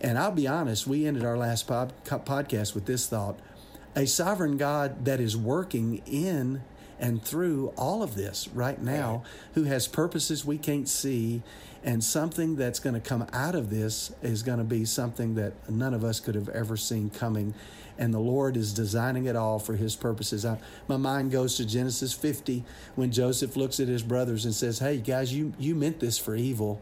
And 0.00 0.18
I'll 0.18 0.30
be 0.30 0.46
honest, 0.46 0.86
we 0.86 1.04
ended 1.04 1.24
our 1.24 1.36
last 1.36 1.66
pod, 1.66 1.92
podcast 2.04 2.74
with 2.74 2.86
this 2.86 3.08
thought 3.08 3.38
a 3.96 4.06
sovereign 4.06 4.56
God 4.56 5.06
that 5.06 5.18
is 5.18 5.36
working 5.36 6.02
in 6.06 6.62
and 6.98 7.22
through 7.22 7.72
all 7.76 8.02
of 8.02 8.14
this 8.14 8.48
right 8.48 8.80
now, 8.80 9.22
who 9.54 9.64
has 9.64 9.86
purposes 9.86 10.44
we 10.44 10.58
can't 10.58 10.88
see, 10.88 11.42
and 11.84 12.02
something 12.02 12.56
that's 12.56 12.80
going 12.80 12.94
to 12.94 13.00
come 13.00 13.26
out 13.32 13.54
of 13.54 13.70
this 13.70 14.12
is 14.22 14.42
going 14.42 14.58
to 14.58 14.64
be 14.64 14.84
something 14.84 15.36
that 15.36 15.70
none 15.70 15.94
of 15.94 16.04
us 16.04 16.20
could 16.20 16.34
have 16.34 16.48
ever 16.48 16.76
seen 16.76 17.10
coming. 17.10 17.54
And 17.98 18.12
the 18.12 18.18
Lord 18.18 18.56
is 18.56 18.72
designing 18.72 19.26
it 19.26 19.36
all 19.36 19.58
for 19.58 19.74
His 19.74 19.96
purposes. 19.96 20.44
I, 20.44 20.58
my 20.86 20.96
mind 20.96 21.30
goes 21.30 21.56
to 21.56 21.64
Genesis 21.64 22.12
50 22.12 22.64
when 22.94 23.10
Joseph 23.10 23.56
looks 23.56 23.80
at 23.80 23.88
his 23.88 24.02
brothers 24.02 24.44
and 24.44 24.54
says, 24.54 24.78
Hey, 24.78 24.98
guys, 24.98 25.32
you, 25.32 25.52
you 25.58 25.74
meant 25.74 26.00
this 26.00 26.18
for 26.18 26.36
evil, 26.36 26.80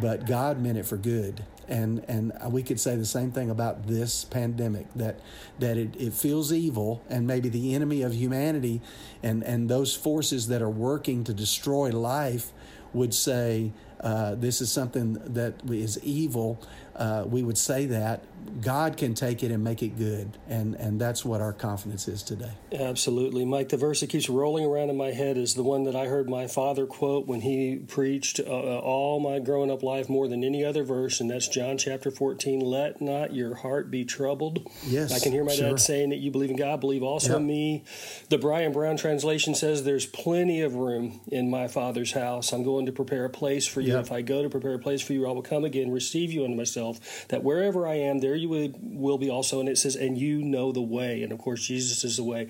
but 0.00 0.26
God 0.26 0.60
meant 0.60 0.78
it 0.78 0.86
for 0.86 0.96
good. 0.96 1.44
And 1.68 2.04
and 2.08 2.32
we 2.50 2.62
could 2.62 2.80
say 2.80 2.96
the 2.96 3.06
same 3.06 3.30
thing 3.30 3.48
about 3.48 3.86
this 3.86 4.24
pandemic 4.24 4.86
that 4.94 5.20
that 5.58 5.76
it, 5.76 5.94
it 5.96 6.12
feels 6.12 6.52
evil 6.52 7.02
and 7.08 7.26
maybe 7.26 7.48
the 7.48 7.74
enemy 7.74 8.02
of 8.02 8.14
humanity 8.14 8.80
and, 9.22 9.42
and 9.44 9.68
those 9.68 9.94
forces 9.94 10.48
that 10.48 10.60
are 10.60 10.70
working 10.70 11.24
to 11.24 11.32
destroy 11.32 11.90
life 11.90 12.52
would 12.92 13.14
say 13.14 13.72
uh, 14.00 14.34
this 14.34 14.60
is 14.60 14.70
something 14.70 15.14
that 15.24 15.54
is 15.70 16.02
evil, 16.02 16.60
uh, 16.96 17.24
we 17.26 17.42
would 17.42 17.58
say 17.58 17.86
that 17.86 18.24
God 18.60 18.96
can 18.96 19.14
take 19.14 19.42
it 19.42 19.50
and 19.50 19.62
make 19.62 19.82
it 19.82 19.96
good, 19.96 20.36
and 20.48 20.74
and 20.74 21.00
that's 21.00 21.24
what 21.24 21.40
our 21.40 21.52
confidence 21.52 22.08
is 22.08 22.22
today. 22.22 22.50
Absolutely, 22.72 23.44
Mike. 23.44 23.68
The 23.68 23.76
verse 23.76 24.00
that 24.00 24.10
keeps 24.10 24.28
rolling 24.28 24.64
around 24.64 24.90
in 24.90 24.96
my 24.96 25.12
head 25.12 25.36
is 25.36 25.54
the 25.54 25.62
one 25.62 25.84
that 25.84 25.94
I 25.94 26.06
heard 26.06 26.28
my 26.28 26.48
father 26.48 26.84
quote 26.84 27.26
when 27.26 27.40
he 27.42 27.76
preached 27.76 28.40
uh, 28.40 28.50
all 28.50 29.20
my 29.20 29.38
growing 29.38 29.70
up 29.70 29.82
life 29.82 30.08
more 30.08 30.26
than 30.28 30.42
any 30.44 30.64
other 30.64 30.82
verse, 30.82 31.20
and 31.20 31.30
that's 31.30 31.48
John 31.48 31.78
chapter 31.78 32.10
fourteen. 32.10 32.60
Let 32.60 33.00
not 33.00 33.32
your 33.32 33.54
heart 33.54 33.90
be 33.90 34.04
troubled. 34.04 34.68
Yes, 34.84 35.12
I 35.12 35.20
can 35.20 35.32
hear 35.32 35.44
my 35.44 35.54
sure. 35.54 35.70
dad 35.70 35.80
saying 35.80 36.10
that 36.10 36.18
you 36.18 36.30
believe 36.30 36.50
in 36.50 36.56
God, 36.56 36.80
believe 36.80 37.02
also 37.02 37.30
yep. 37.30 37.38
in 37.38 37.46
me. 37.46 37.84
The 38.28 38.38
Brian 38.38 38.72
Brown 38.72 38.96
translation 38.96 39.54
says, 39.54 39.84
"There's 39.84 40.06
plenty 40.06 40.60
of 40.62 40.74
room 40.74 41.20
in 41.28 41.48
my 41.48 41.68
Father's 41.68 42.12
house. 42.12 42.52
I'm 42.52 42.64
going 42.64 42.86
to 42.86 42.92
prepare 42.92 43.24
a 43.24 43.30
place 43.30 43.66
for 43.66 43.80
you. 43.80 43.94
Yep. 43.94 44.06
If 44.06 44.12
I 44.12 44.22
go 44.22 44.42
to 44.42 44.50
prepare 44.50 44.74
a 44.74 44.80
place 44.80 45.00
for 45.00 45.12
you, 45.12 45.28
I 45.28 45.32
will 45.32 45.42
come 45.42 45.64
again, 45.64 45.92
receive 45.92 46.32
you 46.32 46.44
unto 46.44 46.56
myself. 46.56 46.81
That 47.28 47.42
wherever 47.42 47.86
I 47.86 47.94
am, 47.94 48.18
there 48.20 48.34
you 48.34 48.48
will, 48.48 48.72
will 48.80 49.18
be 49.18 49.30
also." 49.30 49.60
And 49.60 49.68
it 49.68 49.78
says, 49.78 49.96
"And 49.96 50.18
you 50.18 50.42
know 50.42 50.72
the 50.72 50.82
way." 50.82 51.22
And 51.22 51.32
of 51.32 51.38
course, 51.38 51.62
Jesus 51.66 52.04
is 52.04 52.16
the 52.16 52.24
way. 52.24 52.48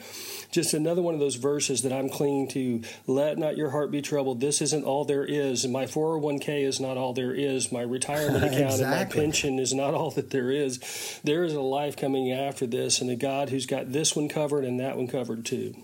Just 0.51 0.75
another 0.75 1.03
one 1.03 1.15
of 1.15 1.21
those 1.21 1.37
verses 1.37 1.83
that 1.83 1.93
I'm 1.93 2.09
clinging 2.09 2.49
to. 2.49 2.83
Let 3.07 3.39
not 3.39 3.57
your 3.57 3.71
heart 3.71 3.91
be 3.91 4.03
troubled. 4.03 4.41
This 4.41 4.63
isn't 4.63 4.85
all 4.85 5.05
there 5.05 5.25
is. 5.25 5.67
My 5.67 5.85
401k 5.85 6.65
is 6.65 6.81
not 6.81 6.97
all 6.97 7.13
there 7.13 7.35
is. 7.35 7.71
My 7.73 7.83
retirement 7.83 8.45
account 8.45 8.75
exactly. 8.75 8.85
and 8.85 8.91
my 8.91 9.05
pension 9.05 9.59
is 9.59 9.75
not 9.75 9.95
all 9.95 10.11
that 10.13 10.31
there 10.31 10.51
is. 10.51 11.21
There 11.25 11.45
is 11.45 11.55
a 11.55 11.61
life 11.61 11.97
coming 11.97 12.33
after 12.33 12.67
this, 12.67 13.01
and 13.01 13.11
a 13.11 13.17
God 13.17 13.51
who's 13.51 13.67
got 13.67 13.93
this 13.93 14.17
one 14.17 14.29
covered 14.29 14.65
and 14.65 14.81
that 14.81 14.97
one 14.97 15.09
covered 15.09 15.45
too. 15.45 15.75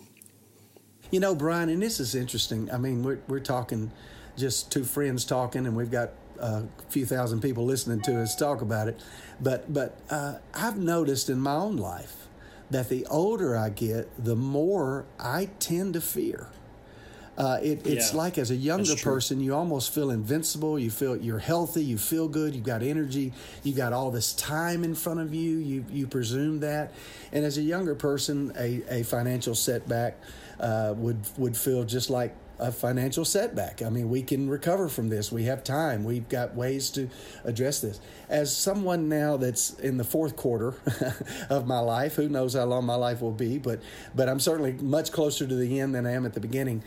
You 1.10 1.20
know, 1.20 1.34
Brian, 1.34 1.68
and 1.68 1.80
this 1.80 2.00
is 2.00 2.14
interesting. 2.14 2.70
I 2.70 2.76
mean, 2.76 3.02
we're 3.02 3.20
we're 3.28 3.40
talking 3.40 3.90
just 4.36 4.70
two 4.70 4.84
friends 4.84 5.24
talking, 5.24 5.66
and 5.66 5.74
we've 5.76 5.90
got 5.90 6.10
a 6.40 6.68
few 6.88 7.06
thousand 7.06 7.40
people 7.40 7.64
listening 7.64 8.00
to 8.02 8.20
us 8.20 8.34
talk 8.36 8.60
about 8.62 8.88
it. 8.88 9.00
But 9.40 9.72
but 9.72 9.98
uh, 10.10 10.38
I've 10.54 10.78
noticed 10.78 11.28
in 11.30 11.40
my 11.40 11.54
own 11.54 11.76
life 11.76 12.26
that 12.70 12.88
the 12.88 13.06
older 13.06 13.56
I 13.56 13.70
get, 13.70 14.08
the 14.22 14.36
more 14.36 15.06
I 15.18 15.48
tend 15.58 15.94
to 15.94 16.00
fear. 16.00 16.48
Uh, 17.36 17.60
it, 17.62 17.86
it's 17.86 18.10
Yeah, 18.12 18.18
like 18.18 18.36
as 18.36 18.50
a 18.50 18.56
younger 18.56 18.96
person, 18.96 19.40
you 19.40 19.54
almost 19.54 19.94
feel 19.94 20.10
invincible. 20.10 20.76
You 20.76 20.90
feel 20.90 21.16
you're 21.16 21.38
healthy. 21.38 21.84
You 21.84 21.96
feel 21.96 22.26
good. 22.26 22.52
You've 22.52 22.64
got 22.64 22.82
energy. 22.82 23.32
You've 23.62 23.76
got 23.76 23.92
all 23.92 24.10
this 24.10 24.32
time 24.32 24.82
in 24.82 24.96
front 24.96 25.20
of 25.20 25.32
you. 25.32 25.58
You 25.58 25.84
you 25.88 26.08
presume 26.08 26.58
that, 26.60 26.92
and 27.32 27.44
as 27.44 27.56
a 27.56 27.62
younger 27.62 27.94
person, 27.94 28.52
a, 28.58 28.82
a 28.90 29.02
financial 29.04 29.54
setback 29.54 30.20
uh, 30.58 30.94
would 30.96 31.20
would 31.36 31.56
feel 31.56 31.84
just 31.84 32.10
like 32.10 32.34
a 32.58 32.72
financial 32.72 33.24
setback. 33.24 33.82
I 33.82 33.88
mean, 33.88 34.08
we 34.08 34.22
can 34.22 34.48
recover 34.48 34.88
from 34.88 35.08
this. 35.08 35.30
We 35.30 35.44
have 35.44 35.62
time. 35.62 36.04
We've 36.04 36.28
got 36.28 36.54
ways 36.54 36.90
to 36.90 37.08
address 37.44 37.80
this. 37.80 38.00
As 38.28 38.54
someone 38.54 39.08
now 39.08 39.36
that's 39.36 39.78
in 39.78 39.96
the 39.96 40.04
fourth 40.04 40.36
quarter 40.36 40.74
of 41.50 41.66
my 41.66 41.78
life, 41.78 42.16
who 42.16 42.28
knows 42.28 42.54
how 42.54 42.64
long 42.64 42.84
my 42.84 42.96
life 42.96 43.20
will 43.20 43.32
be, 43.32 43.58
but 43.58 43.80
but 44.14 44.28
I'm 44.28 44.40
certainly 44.40 44.72
much 44.72 45.12
closer 45.12 45.46
to 45.46 45.54
the 45.54 45.80
end 45.80 45.94
than 45.94 46.06
I 46.06 46.12
am 46.12 46.26
at 46.26 46.34
the 46.34 46.40
beginning. 46.40 46.82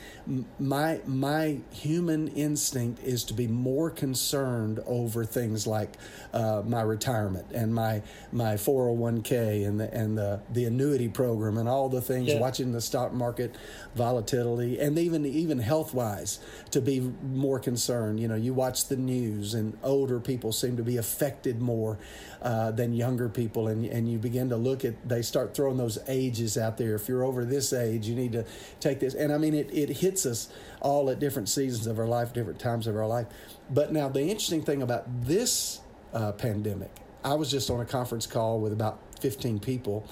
My 0.60 1.00
my 1.06 1.60
human 1.72 2.28
instinct 2.30 3.02
is 3.04 3.24
to 3.26 3.34
be 3.34 3.48
more 3.48 3.90
concerned 3.90 4.80
over 4.86 5.24
things 5.24 5.66
like 5.66 5.98
uh, 6.34 6.64
my 6.66 6.82
retirement 6.82 7.48
and 7.54 7.74
my 7.74 8.04
my 8.32 8.56
401k 8.56 9.66
and 9.66 9.80
the 9.80 9.94
and 9.94 10.18
the 10.18 10.42
the 10.52 10.66
annuity 10.66 11.08
program 11.08 11.58
and 11.58 11.70
all 11.70 11.88
the 11.90 12.02
things. 12.02 12.28
Yeah. 12.28 12.40
Watching 12.40 12.72
the 12.74 12.82
stock 12.82 13.14
market 13.14 13.56
volatility 13.96 14.80
and 14.80 15.00
even 15.00 15.26
even 15.26 15.61
health 15.62 15.94
wise 15.94 16.40
to 16.72 16.82
be 16.82 17.00
more 17.24 17.60
concerned. 17.60 18.20
You 18.20 18.28
know, 18.28 18.36
you 18.36 18.54
watch 18.54 18.88
the 18.88 18.96
news 18.96 19.54
and 19.54 19.78
older 19.84 20.20
people 20.20 20.52
seem 20.52 20.78
to 20.78 20.84
be 20.84 20.98
affected 20.98 21.62
more 21.62 21.98
uh, 22.42 22.72
than 22.72 22.94
younger 22.94 23.30
people, 23.30 23.68
and 23.68 23.86
and 23.86 24.12
you 24.12 24.18
begin 24.18 24.50
to 24.50 24.58
look 24.58 24.84
at 24.84 25.08
they 25.08 25.22
start 25.22 25.54
throwing 25.54 25.78
those 25.78 25.98
ages 26.08 26.58
out 26.58 26.78
there. 26.78 26.96
If 26.96 27.08
you're 27.08 27.24
over 27.24 27.46
this 27.46 27.74
age, 27.74 28.08
you 28.08 28.16
need 28.16 28.32
to 28.34 28.46
take 28.80 29.00
this. 29.00 29.14
And 29.14 29.32
I 29.32 29.38
mean, 29.38 29.54
it 29.54 29.70
it 29.72 29.90
hits 29.90 30.26
us 30.26 30.52
all 30.82 31.10
at 31.10 31.20
different 31.20 31.50
seasons 31.50 31.88
of 31.88 32.00
our 32.00 32.08
life, 32.08 32.34
different 32.34 32.60
times 32.60 32.88
of 32.88 32.96
our 32.96 33.08
life. 33.08 33.28
But 33.70 33.94
now 33.94 34.10
the 34.10 34.22
interesting 34.22 34.64
thing 34.64 34.82
about 34.82 35.06
this 35.26 35.82
uh, 36.14 36.32
pandemic, 36.34 36.92
I 37.24 37.36
was 37.36 37.52
just 37.52 37.70
on 37.70 37.80
a 37.80 37.86
conference 37.86 38.28
call 38.28 38.60
with 38.60 38.74
about 38.74 39.00
15 39.20 39.60
people 39.60 40.06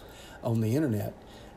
on 0.44 0.62
the 0.62 0.75
internet 0.75 1.13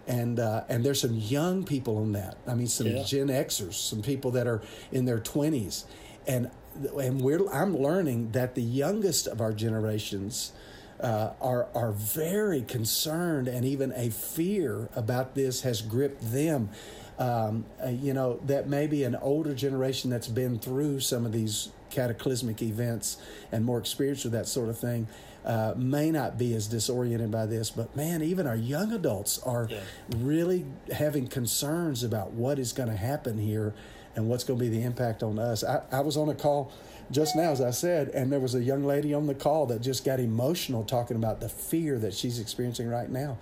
and 0.06 0.40
uh, 0.40 0.64
and 0.68 0.84
there's 0.84 1.00
some 1.00 1.14
young 1.14 1.64
people 1.64 1.98
on 1.98 2.12
that. 2.12 2.36
I 2.46 2.54
mean, 2.54 2.66
some 2.66 2.88
Yeah. 2.88 3.02
Gen 3.04 3.28
Xers, 3.28 3.74
some 3.74 4.02
people 4.02 4.30
that 4.32 4.46
are 4.46 4.62
in 4.90 5.04
their 5.04 5.20
twenties, 5.20 5.84
and 6.26 6.50
and 6.98 7.20
we're 7.20 7.46
I'm 7.50 7.76
learning 7.76 8.32
that 8.32 8.54
the 8.54 8.62
youngest 8.62 9.26
of 9.26 9.40
our 9.40 9.52
generations 9.52 10.52
uh, 11.00 11.30
are 11.40 11.68
are 11.74 11.92
very 11.92 12.62
concerned, 12.62 13.48
and 13.48 13.64
even 13.64 13.92
a 13.94 14.10
fear 14.10 14.88
about 14.94 15.34
this 15.34 15.62
has 15.62 15.82
gripped 15.82 16.32
them. 16.32 16.70
Um, 17.18 17.66
uh, 17.84 17.90
you 17.90 18.14
know 18.14 18.40
that 18.46 18.68
maybe 18.68 19.04
an 19.04 19.14
older 19.16 19.54
generation 19.54 20.10
that's 20.10 20.28
been 20.28 20.58
through 20.58 21.00
some 21.00 21.26
of 21.26 21.32
these 21.32 21.68
cataclysmic 21.90 22.62
events 22.62 23.18
and 23.52 23.64
more 23.66 23.78
experienced 23.78 24.24
with 24.24 24.32
that 24.32 24.48
sort 24.48 24.70
of 24.70 24.78
thing 24.78 25.06
uh, 25.44 25.74
may 25.76 26.10
not 26.10 26.38
be 26.38 26.54
as 26.54 26.66
disoriented 26.68 27.30
by 27.30 27.46
this, 27.46 27.70
but 27.70 27.94
man, 27.96 28.22
even 28.22 28.46
our 28.46 28.56
young 28.56 28.92
adults 28.92 29.38
are 29.42 29.66
Yeah. 29.70 29.80
really 30.18 30.64
having 30.92 31.26
concerns 31.26 32.04
about 32.04 32.32
what 32.32 32.58
is 32.58 32.72
going 32.72 32.88
to 32.88 32.96
happen 32.96 33.38
here 33.38 33.74
and 34.14 34.28
what's 34.28 34.44
going 34.44 34.58
to 34.58 34.64
be 34.64 34.68
the 34.70 34.82
impact 34.84 35.22
on 35.22 35.38
us. 35.38 35.64
I, 35.64 35.82
I 35.90 36.00
was 36.00 36.16
on 36.16 36.28
a 36.28 36.34
call 36.34 36.70
just 37.10 37.34
now, 37.34 37.50
as 37.50 37.60
I 37.60 37.70
said, 37.70 38.08
and 38.10 38.30
there 38.30 38.40
was 38.40 38.54
a 38.54 38.62
young 38.62 38.84
lady 38.84 39.12
on 39.14 39.26
the 39.26 39.34
call 39.34 39.66
that 39.66 39.80
just 39.82 40.04
got 40.04 40.20
emotional 40.20 40.84
talking 40.84 41.16
about 41.16 41.40
the 41.40 41.48
fear 41.48 41.98
that 41.98 42.14
she's 42.14 42.38
experiencing 42.38 42.88
right 42.88 43.10
now. 43.10 43.38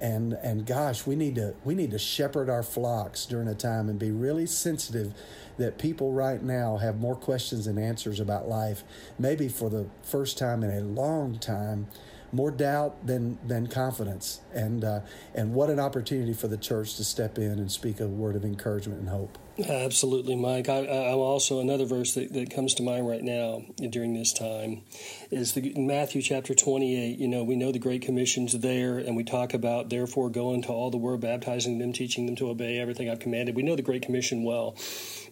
And 0.00 0.34
and 0.34 0.66
gosh, 0.66 1.06
we 1.06 1.16
need 1.16 1.36
to 1.36 1.54
we 1.64 1.74
need 1.74 1.90
to 1.92 1.98
shepherd 1.98 2.50
our 2.50 2.62
flocks 2.62 3.26
during 3.26 3.48
a 3.48 3.54
time 3.54 3.88
and 3.88 3.98
be 3.98 4.10
really 4.10 4.46
sensitive 4.46 5.14
that 5.56 5.78
people 5.78 6.12
right 6.12 6.42
now 6.42 6.78
have 6.78 6.98
more 6.98 7.14
questions 7.14 7.66
than 7.66 7.78
answers 7.78 8.20
about 8.20 8.48
life. 8.48 8.82
Maybe 9.18 9.48
for 9.48 9.70
the 9.70 9.86
first 10.02 10.36
time 10.36 10.62
in 10.62 10.70
a 10.70 10.80
long 10.80 11.38
time, 11.38 11.86
more 12.32 12.50
doubt 12.50 13.06
than 13.06 13.38
than 13.46 13.68
confidence. 13.68 14.40
And 14.52 14.84
uh, 14.84 15.00
and 15.34 15.54
what 15.54 15.70
an 15.70 15.78
opportunity 15.78 16.34
for 16.34 16.48
the 16.48 16.58
church 16.58 16.96
to 16.96 17.04
step 17.04 17.38
in 17.38 17.52
and 17.52 17.70
speak 17.70 18.00
a 18.00 18.08
word 18.08 18.36
of 18.36 18.44
encouragement 18.44 19.00
and 19.00 19.08
hope. 19.08 19.38
Absolutely, 19.56 20.34
Mike. 20.34 20.68
I, 20.68 20.80
I'm 20.80 21.18
also 21.18 21.60
another 21.60 21.84
verse 21.84 22.14
that, 22.14 22.32
that 22.32 22.50
comes 22.50 22.74
to 22.74 22.82
mind 22.82 23.06
right 23.06 23.22
now 23.22 23.62
during 23.88 24.12
this 24.12 24.32
time 24.32 24.82
is 25.30 25.52
the 25.52 25.72
Matthew 25.76 26.22
chapter 26.22 26.54
28. 26.56 27.16
You 27.16 27.28
know, 27.28 27.44
we 27.44 27.54
know 27.54 27.70
the 27.70 27.78
Great 27.78 28.02
Commission's 28.02 28.58
there, 28.58 28.98
and 28.98 29.14
we 29.14 29.22
talk 29.22 29.54
about 29.54 29.90
therefore 29.90 30.28
go 30.28 30.54
into 30.54 30.70
all 30.70 30.90
the 30.90 30.96
world, 30.96 31.20
baptizing 31.20 31.78
them, 31.78 31.92
teaching 31.92 32.26
them 32.26 32.34
to 32.36 32.50
obey 32.50 32.80
everything 32.80 33.08
I've 33.08 33.20
commanded. 33.20 33.54
We 33.54 33.62
know 33.62 33.76
the 33.76 33.82
Great 33.82 34.02
Commission 34.02 34.42
well, 34.42 34.76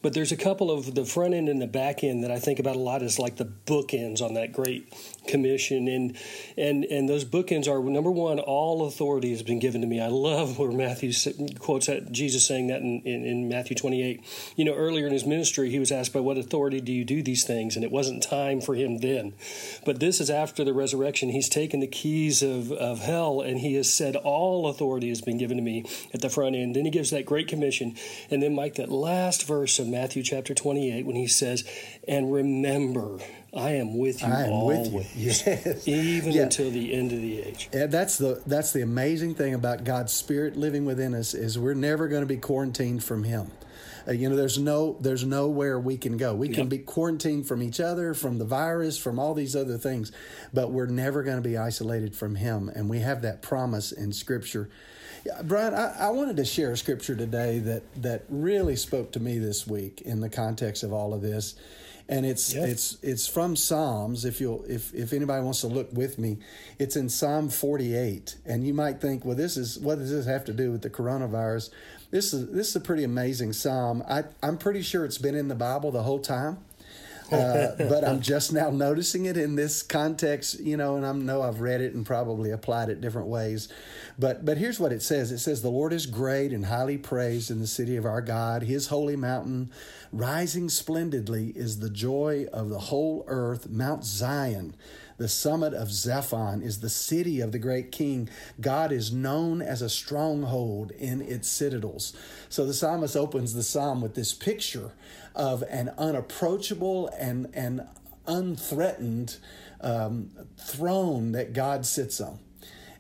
but 0.03 0.15
there's 0.15 0.31
a 0.31 0.37
couple 0.37 0.71
of 0.71 0.95
the 0.95 1.05
front 1.05 1.35
end 1.35 1.49
and 1.49 1.61
the 1.61 1.67
back 1.67 2.05
end 2.05 2.23
that 2.23 2.31
I 2.31 2.39
think 2.39 2.61
about 2.61 2.77
a 2.77 2.81
lot 2.81 3.03
is 3.03 3.19
like 3.19 3.39
the 3.39 3.53
bookends 3.67 4.23
on 4.23 4.35
that 4.35 4.53
Great 4.53 4.95
Commission, 5.27 5.89
and 5.89 6.17
and 6.57 6.85
and 6.85 7.09
those 7.09 7.25
bookends 7.25 7.67
are 7.67 7.83
number 7.83 8.11
one, 8.13 8.39
all 8.39 8.87
authority 8.87 9.31
has 9.31 9.43
been 9.43 9.59
given 9.59 9.81
to 9.81 9.87
me. 9.89 10.01
I 10.01 10.09
love 10.09 10.61
where 10.61 10.71
Matthew 10.71 11.13
quotes 11.59 11.87
that 11.87 12.13
Jesus 12.13 12.47
saying 12.47 12.69
that 12.69 12.83
in, 12.83 13.03
in, 13.05 13.25
in 13.25 13.49
Matthew 13.49 13.75
28. 13.75 14.12
You 14.57 14.65
know, 14.65 14.75
earlier 14.75 15.07
in 15.07 15.13
his 15.13 15.25
ministry, 15.25 15.71
he 15.71 15.79
was 15.79 15.93
asked, 15.93 16.13
"By 16.13 16.21
what 16.21 16.39
authority 16.39 16.81
do 16.81 16.93
you 16.93 17.05
do 17.05 17.23
these 17.23 17.45
things?" 17.45 17.77
And 17.77 17.85
it 17.85 17.93
wasn't 17.93 18.23
time 18.23 18.61
for 18.61 18.75
him 18.75 18.99
then. 18.99 19.35
But 19.85 20.01
this 20.01 20.21
is 20.21 20.31
after 20.31 20.65
the 20.65 20.73
resurrection. 20.73 21.31
He's 21.31 21.49
taken 21.49 21.81
the 21.81 21.87
keys 21.87 22.43
of, 22.43 22.73
of 22.73 23.01
hell 23.01 23.41
and 23.41 23.59
he 23.59 23.75
has 23.75 23.93
said, 23.93 24.17
All 24.17 24.67
authority 24.69 25.09
has 25.09 25.21
been 25.21 25.39
given 25.39 25.57
to 25.57 25.63
me 25.63 25.85
at 26.13 26.21
the 26.21 26.31
front 26.31 26.57
end. 26.57 26.77
Then 26.77 26.85
he 26.85 26.91
gives 26.91 27.11
that 27.11 27.27
great 27.27 27.49
commission. 27.49 27.97
And 28.31 28.43
then, 28.43 28.55
Mike, 28.55 28.77
that 28.77 28.91
last 28.91 29.47
verse 29.47 29.79
of 29.79 29.89
Matthew 29.89 30.23
chapter 30.23 30.55
28, 30.55 31.07
when 31.07 31.17
he 31.17 31.27
says, 31.27 31.65
And 32.07 32.33
remember, 32.33 33.19
I 33.55 33.73
am 33.73 33.99
with 33.99 34.23
you 34.23 34.29
I 34.29 34.45
am 34.45 34.53
always, 34.53 34.89
with 34.89 35.15
you. 35.17 35.27
Yes. 35.27 35.87
even 35.87 36.33
Yeah. 36.33 36.43
until 36.45 36.71
the 36.71 36.95
end 36.95 37.13
of 37.13 37.21
the 37.21 37.43
age. 37.43 37.69
And 37.73 37.93
that's 37.93 38.17
the 38.17 38.43
that's 38.47 38.73
the 38.73 38.81
amazing 38.83 39.35
thing 39.35 39.53
about 39.53 39.85
God's 39.85 40.13
Spirit 40.13 40.57
living 40.57 40.85
within 40.87 41.15
us 41.15 41.35
is 41.35 41.59
we're 41.59 41.75
never 41.75 42.09
going 42.09 42.23
to 42.23 42.27
be 42.27 42.39
quarantined 42.39 43.05
from 43.05 43.25
Him. 43.25 43.51
Uh, 44.09 44.13
you 44.13 44.29
know, 44.29 44.37
there's 44.37 44.59
no 44.59 44.97
there's 45.01 45.25
nowhere 45.25 45.79
we 45.79 45.99
can 45.99 46.17
go. 46.17 46.35
We 46.35 46.49
can 46.49 46.69
be 46.69 46.79
quarantined 46.79 47.47
from 47.47 47.63
each 47.63 47.79
other, 47.79 48.15
from 48.15 48.39
the 48.39 48.45
virus, 48.45 48.97
from 48.99 49.19
all 49.19 49.35
these 49.35 49.55
other 49.55 49.77
things, 49.77 50.13
but 50.53 50.73
we're 50.73 50.87
never 50.87 51.23
going 51.23 51.37
to 51.41 51.47
be 51.47 51.57
isolated 51.57 52.17
from 52.17 52.35
Him. 52.37 52.71
And 52.75 52.89
we 52.89 53.01
have 53.01 53.23
that 53.23 53.43
promise 53.43 53.93
in 53.93 54.13
Scripture. 54.13 54.71
Brian, 55.45 55.73
I, 55.75 56.07
I 56.07 56.11
wanted 56.11 56.37
to 56.39 56.45
share 56.45 56.73
a 56.73 56.77
scripture 56.77 57.15
today 57.15 57.61
that 57.61 57.83
that 58.03 58.25
really 58.29 58.75
spoke 58.75 59.13
to 59.13 59.21
me 59.21 59.39
this 59.39 59.69
week 59.69 60.01
in 60.01 60.21
the 60.21 60.29
context 60.29 60.83
of 60.83 60.93
all 60.93 61.15
of 61.15 61.23
this 61.23 61.55
and 62.09 62.27
it's 62.27 62.55
Yeah. 62.55 62.65
it's 62.67 62.99
it's 63.03 63.27
from 63.27 63.57
Psalms. 63.57 64.25
If 64.25 64.41
you'll 64.41 64.65
if 64.69 64.95
if 64.95 65.13
anybody 65.13 65.43
wants 65.43 65.61
to 65.63 65.69
look 65.69 65.93
with 65.93 66.19
me, 66.19 66.39
it's 66.79 66.97
in 66.97 67.09
Psalm 67.09 67.49
48. 67.49 68.37
And 68.45 68.67
you 68.67 68.75
might 68.75 69.01
think, 69.01 69.25
well, 69.25 69.37
this 69.37 69.57
is 69.57 69.79
what 69.79 69.99
does 69.99 70.11
this 70.11 70.27
have 70.27 70.45
to 70.47 70.53
do 70.53 70.73
with 70.73 70.83
the 70.83 70.91
coronavirus? 70.91 71.71
This 72.11 72.35
is 72.35 72.49
this 72.51 72.69
is 72.69 72.77
a 72.77 72.81
pretty 72.81 73.05
amazing 73.05 73.53
psalm. 73.55 74.03
I 74.09 74.25
I'm 74.43 74.59
pretty 74.59 74.83
sure 74.83 75.05
it's 75.05 75.19
been 75.19 75.35
in 75.35 75.49
the 75.49 75.55
Bible 75.55 75.91
the 75.91 76.03
whole 76.03 76.19
time. 76.19 76.59
Uh, 77.33 77.75
but 77.79 78.05
I'm 78.07 78.21
just 78.33 78.53
now 78.53 78.71
noticing 78.71 79.27
it 79.27 79.37
in 79.37 79.57
this 79.57 79.83
context, 79.83 80.61
you 80.61 80.77
know, 80.77 80.97
and 80.97 81.07
I 81.07 81.13
know 81.13 81.43
I've 81.43 81.61
read 81.61 81.81
it 81.81 81.95
and 81.95 82.05
probably 82.05 82.51
applied 82.51 82.89
it 82.89 83.01
different 83.01 83.29
ways. 83.29 83.69
But 84.19 84.45
but 84.45 84.59
here's 84.59 84.79
what 84.79 84.93
it 84.93 85.03
says. 85.03 85.33
It 85.33 85.39
says 85.39 85.63
the 85.63 85.71
Lord 85.71 85.93
is 85.93 86.07
great 86.07 86.53
and 86.53 86.67
highly 86.67 86.99
praised 86.99 87.51
in 87.51 87.61
the 87.61 87.67
city 87.67 87.97
of 87.97 88.05
our 88.05 88.21
God, 88.21 88.63
his 88.63 88.89
holy 88.89 89.17
mountain, 89.17 89.71
rising 90.13 90.69
splendidly 90.69 91.53
is 91.57 91.81
the 91.81 91.91
joy 91.91 92.47
of 92.53 92.69
the 92.69 92.79
whole 92.79 93.25
earth, 93.27 93.69
Mount 93.69 94.05
Zion. 94.05 94.75
The 95.23 95.29
summit 95.29 95.73
of 95.73 95.87
Zaphon 95.87 96.65
is 96.65 96.81
the 96.81 96.91
city 96.91 97.41
of 97.41 97.53
the 97.53 97.59
great 97.61 97.93
king. 97.93 98.29
God 98.61 98.91
is 98.91 99.13
known 99.13 99.63
as 99.63 99.81
a 99.81 99.89
stronghold 99.89 100.91
in 100.91 101.23
its 101.23 101.47
citadels. 101.47 102.13
So 102.49 102.67
the 102.67 102.75
psalmist 102.75 103.17
opens 103.17 103.55
the 103.55 103.63
psalm 103.63 104.01
with 104.01 104.17
this 104.17 104.35
picture 104.35 104.91
of 105.37 105.63
an 105.71 105.91
unapproachable 105.97 107.09
and, 107.17 107.49
and 107.55 107.87
unthreatened 108.27 109.39
um, 109.81 110.33
throne 110.57 111.31
that 111.31 111.53
God 111.53 111.87
sits 111.87 112.21
on. 112.21 112.41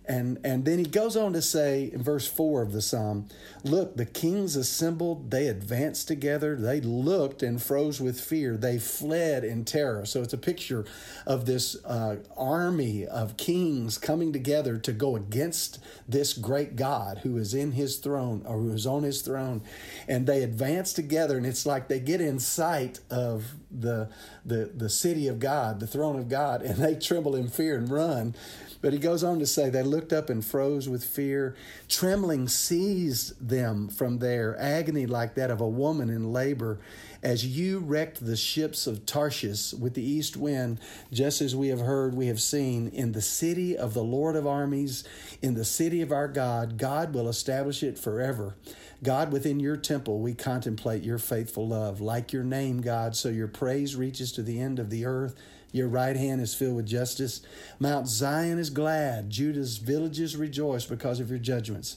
And, 0.04 0.38
and 0.42 0.64
then 0.64 0.78
he 0.78 0.85
goes 0.85 1.16
on 1.16 1.32
to 1.35 1.42
say 1.42 1.90
in 1.92 2.02
verse 2.02 2.26
4 2.26 2.62
of 2.62 2.73
the 2.73 2.82
psalm 2.82 3.28
Look, 3.62 3.97
the 3.97 4.04
kings 4.06 4.56
assembled, 4.56 5.30
they 5.30 5.47
advanced 5.47 6.09
together, 6.09 6.56
they 6.56 6.80
looked 6.80 7.42
and 7.42 7.62
froze 7.62 8.00
with 8.00 8.21
fear, 8.21 8.56
they 8.56 8.78
fled 8.78 9.44
in 9.44 9.64
terror. 9.64 10.04
So 10.04 10.21
it's 10.23 10.32
a 10.32 10.38
picture 10.38 10.85
of 11.26 11.47
this 11.47 11.82
uh, 11.85 12.16
army 12.37 13.06
of 13.06 13.37
kings 13.37 13.99
coming 13.99 14.32
together 14.32 14.78
to 14.78 14.92
go 14.92 15.14
against 15.14 15.78
this 16.09 16.32
great 16.32 16.75
God 16.75 17.18
who 17.18 17.37
is 17.37 17.54
in 17.54 17.73
his 17.73 17.99
throne 17.99 18.42
or 18.44 18.59
who 18.59 18.73
is 18.73 18.87
on 18.87 19.04
his 19.04 19.23
throne. 19.23 19.62
And 20.09 20.26
they 20.26 20.42
advance 20.42 20.92
together, 20.92 21.37
and 21.37 21.47
it's 21.47 21.64
like 21.64 21.87
they 21.87 22.00
get 22.00 22.21
in 22.21 22.40
sight 22.40 22.99
of 23.11 23.54
the, 23.71 24.11
the, 24.44 24.73
the 24.75 24.90
city 24.90 25.28
of 25.28 25.38
God, 25.38 25.78
the 25.78 25.87
throne 25.87 26.18
of 26.18 26.28
God, 26.28 26.62
and 26.62 26.78
they 26.78 26.97
tremble 26.97 27.37
in 27.37 27.49
fear 27.49 27.76
and 27.76 27.88
run. 27.88 28.35
But 28.82 28.92
he 28.92 28.98
goes 28.98 29.22
on 29.24 29.38
to 29.38 29.46
say, 29.46 29.70
They 29.70 29.82
looked 29.82 30.12
up 30.12 30.28
and 30.28 30.44
froze 30.44 30.88
with 30.88 31.04
fear. 31.04 31.54
Trembling 31.88 32.48
seized 32.48 33.48
them 33.48 33.88
from 33.88 34.18
there, 34.18 34.58
agony 34.58 35.06
like 35.06 35.36
that 35.36 35.50
of 35.50 35.60
a 35.60 35.68
woman 35.68 36.10
in 36.10 36.32
labor. 36.32 36.80
As 37.22 37.46
you 37.46 37.78
wrecked 37.78 38.26
the 38.26 38.36
ships 38.36 38.88
of 38.88 39.06
Tarshish 39.06 39.72
with 39.72 39.94
the 39.94 40.02
east 40.02 40.36
wind, 40.36 40.80
just 41.12 41.40
as 41.40 41.54
we 41.54 41.68
have 41.68 41.80
heard, 41.80 42.16
we 42.16 42.26
have 42.26 42.40
seen, 42.40 42.88
in 42.88 43.12
the 43.12 43.22
city 43.22 43.76
of 43.76 43.94
the 43.94 44.02
Lord 44.02 44.34
of 44.34 44.48
armies, 44.48 45.04
in 45.40 45.54
the 45.54 45.64
city 45.64 46.02
of 46.02 46.10
our 46.10 46.26
God, 46.26 46.76
God 46.76 47.14
will 47.14 47.28
establish 47.28 47.84
it 47.84 47.96
forever. 47.96 48.56
God, 49.04 49.32
within 49.32 49.60
your 49.60 49.76
temple, 49.76 50.18
we 50.18 50.34
contemplate 50.34 51.04
your 51.04 51.18
faithful 51.18 51.68
love. 51.68 52.00
Like 52.00 52.32
your 52.32 52.44
name, 52.44 52.80
God, 52.80 53.14
so 53.14 53.28
your 53.28 53.48
praise 53.48 53.94
reaches 53.94 54.32
to 54.32 54.42
the 54.42 54.60
end 54.60 54.80
of 54.80 54.90
the 54.90 55.06
earth. 55.06 55.36
Your 55.73 55.88
right 55.88 56.17
hand 56.17 56.41
is 56.41 56.55
filled 56.55 56.76
with 56.76 56.87
justice. 56.87 57.41
Mount 57.81 58.07
Zion 58.07 58.59
is 58.59 58.71
glad. 58.71 59.31
Judah's 59.31 59.79
villages 59.79 60.37
rejoice 60.37 60.85
because 60.85 61.19
of 61.19 61.31
your 61.31 61.38
judgments. 61.38 61.97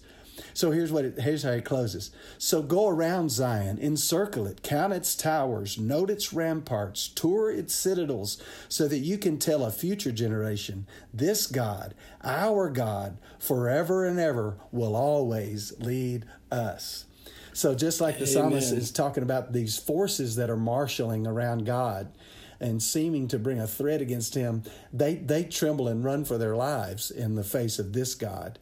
So 0.54 0.72
here's 0.72 0.92
what 0.92 1.06
it, 1.06 1.20
here's 1.20 1.44
how 1.44 1.54
he 1.54 1.62
closes. 1.62 2.12
So 2.38 2.62
go 2.62 2.88
around 2.88 3.32
Zion, 3.32 3.78
encircle 3.80 4.48
it, 4.48 4.64
count 4.64 4.94
its 4.94 5.16
towers, 5.16 5.78
note 5.78 6.10
its 6.10 6.34
ramparts, 6.34 7.08
tour 7.08 7.52
its 7.52 7.74
citadels, 7.74 8.42
so 8.68 8.88
that 8.88 9.00
you 9.00 9.18
can 9.18 9.38
tell 9.38 9.64
a 9.64 9.72
future 9.72 10.12
generation, 10.12 10.88
this 11.14 11.48
God, 11.48 11.94
our 12.24 12.70
God, 12.70 13.18
forever 13.40 14.06
and 14.06 14.20
ever 14.20 14.58
will 14.72 14.96
always 14.96 15.74
lead 15.80 16.26
us. 16.52 17.06
So 17.54 17.74
just 17.74 18.02
like 18.02 18.16
the 18.16 18.26
Amen. 18.26 18.34
psalmist 18.34 18.74
is 18.74 18.92
talking 18.92 19.24
about 19.24 19.54
these 19.54 19.78
forces 19.78 20.36
that 20.36 20.50
are 20.50 20.58
marshaling 20.58 21.26
around 21.26 21.66
God, 21.66 22.12
and 22.60 22.82
seeming 22.82 23.28
to 23.30 23.40
bring 23.40 23.60
a 23.60 23.68
threat 23.68 24.02
against 24.02 24.36
him, 24.36 24.64
they, 24.92 25.16
they 25.16 25.44
tremble 25.44 25.88
and 25.88 26.04
run 26.04 26.26
for 26.26 26.38
their 26.38 26.56
lives 26.56 27.12
in 27.12 27.36
the 27.36 27.44
face 27.44 27.80
of 27.80 27.94
this 27.94 28.16
God. 28.16 28.60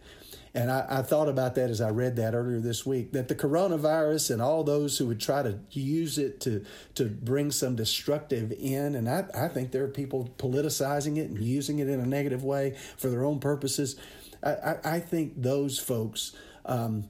And 0.56 0.72
I, 0.72 0.86
I, 0.88 1.02
thought 1.02 1.30
about 1.30 1.56
that 1.56 1.72
as 1.72 1.82
I 1.82 1.90
read 1.90 2.16
that 2.18 2.36
earlier 2.36 2.60
this 2.60 2.86
week 2.86 3.14
that 3.14 3.28
the 3.28 3.34
coronavirus 3.34 4.30
and 4.30 4.42
all 4.42 4.64
those 4.64 4.98
who 5.00 5.08
would 5.08 5.20
try 5.20 5.42
to 5.42 5.58
use 5.72 6.20
it 6.20 6.40
to, 6.42 6.64
to 6.94 7.06
bring 7.06 7.50
some 7.50 7.76
destructive 7.76 8.52
in, 8.52 8.94
and 8.94 9.10
I, 9.10 9.26
I 9.34 9.48
think 9.48 9.72
there 9.72 9.84
are 9.84 9.90
people 9.90 10.32
politicizing 10.38 11.18
it 11.18 11.32
and 11.32 11.42
using 11.42 11.80
it 11.80 11.90
in 11.90 12.00
a 12.00 12.06
negative 12.06 12.44
way 12.44 12.78
for 12.98 13.10
their 13.10 13.24
own 13.24 13.40
purposes. 13.40 13.96
I, 14.44 14.52
I, 14.52 14.78
I 14.86 15.00
think 15.00 15.42
those 15.42 15.80
folks. 15.80 16.36
Um, 16.66 17.10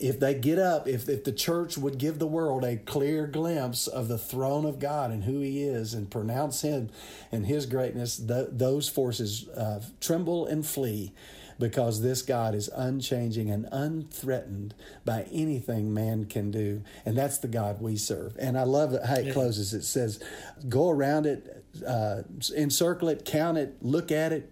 if 0.00 0.20
they 0.20 0.34
get 0.34 0.58
up, 0.58 0.86
if, 0.86 1.08
if 1.08 1.24
the 1.24 1.32
church 1.32 1.76
would 1.78 1.98
give 1.98 2.18
the 2.18 2.26
world 2.26 2.64
a 2.64 2.76
clear 2.76 3.26
glimpse 3.26 3.86
of 3.86 4.08
the 4.08 4.18
throne 4.18 4.64
of 4.64 4.78
God 4.78 5.10
and 5.10 5.24
who 5.24 5.40
He 5.40 5.62
is 5.62 5.94
and 5.94 6.10
pronounce 6.10 6.62
Him 6.62 6.90
and 7.32 7.46
His 7.46 7.66
greatness, 7.66 8.16
th- 8.16 8.48
those 8.50 8.88
forces 8.88 9.48
uh, 9.48 9.82
tremble 10.00 10.46
and 10.46 10.66
flee 10.66 11.12
because 11.58 12.02
this 12.02 12.22
God 12.22 12.54
is 12.54 12.68
unchanging 12.68 13.50
and 13.50 13.66
unthreatened 13.72 14.74
by 15.04 15.26
anything 15.32 15.92
man 15.92 16.26
can 16.26 16.50
do. 16.50 16.82
And 17.04 17.16
that's 17.16 17.38
the 17.38 17.48
God 17.48 17.80
we 17.80 17.96
serve. 17.96 18.36
And 18.38 18.58
I 18.58 18.64
love 18.64 18.94
how 19.04 19.14
it 19.14 19.32
closes. 19.32 19.72
It 19.72 19.84
says, 19.84 20.22
Go 20.68 20.90
around 20.90 21.26
it, 21.26 21.64
uh, 21.86 22.22
encircle 22.54 23.08
it, 23.08 23.24
count 23.24 23.58
it, 23.58 23.76
look 23.80 24.12
at 24.12 24.32
it, 24.32 24.50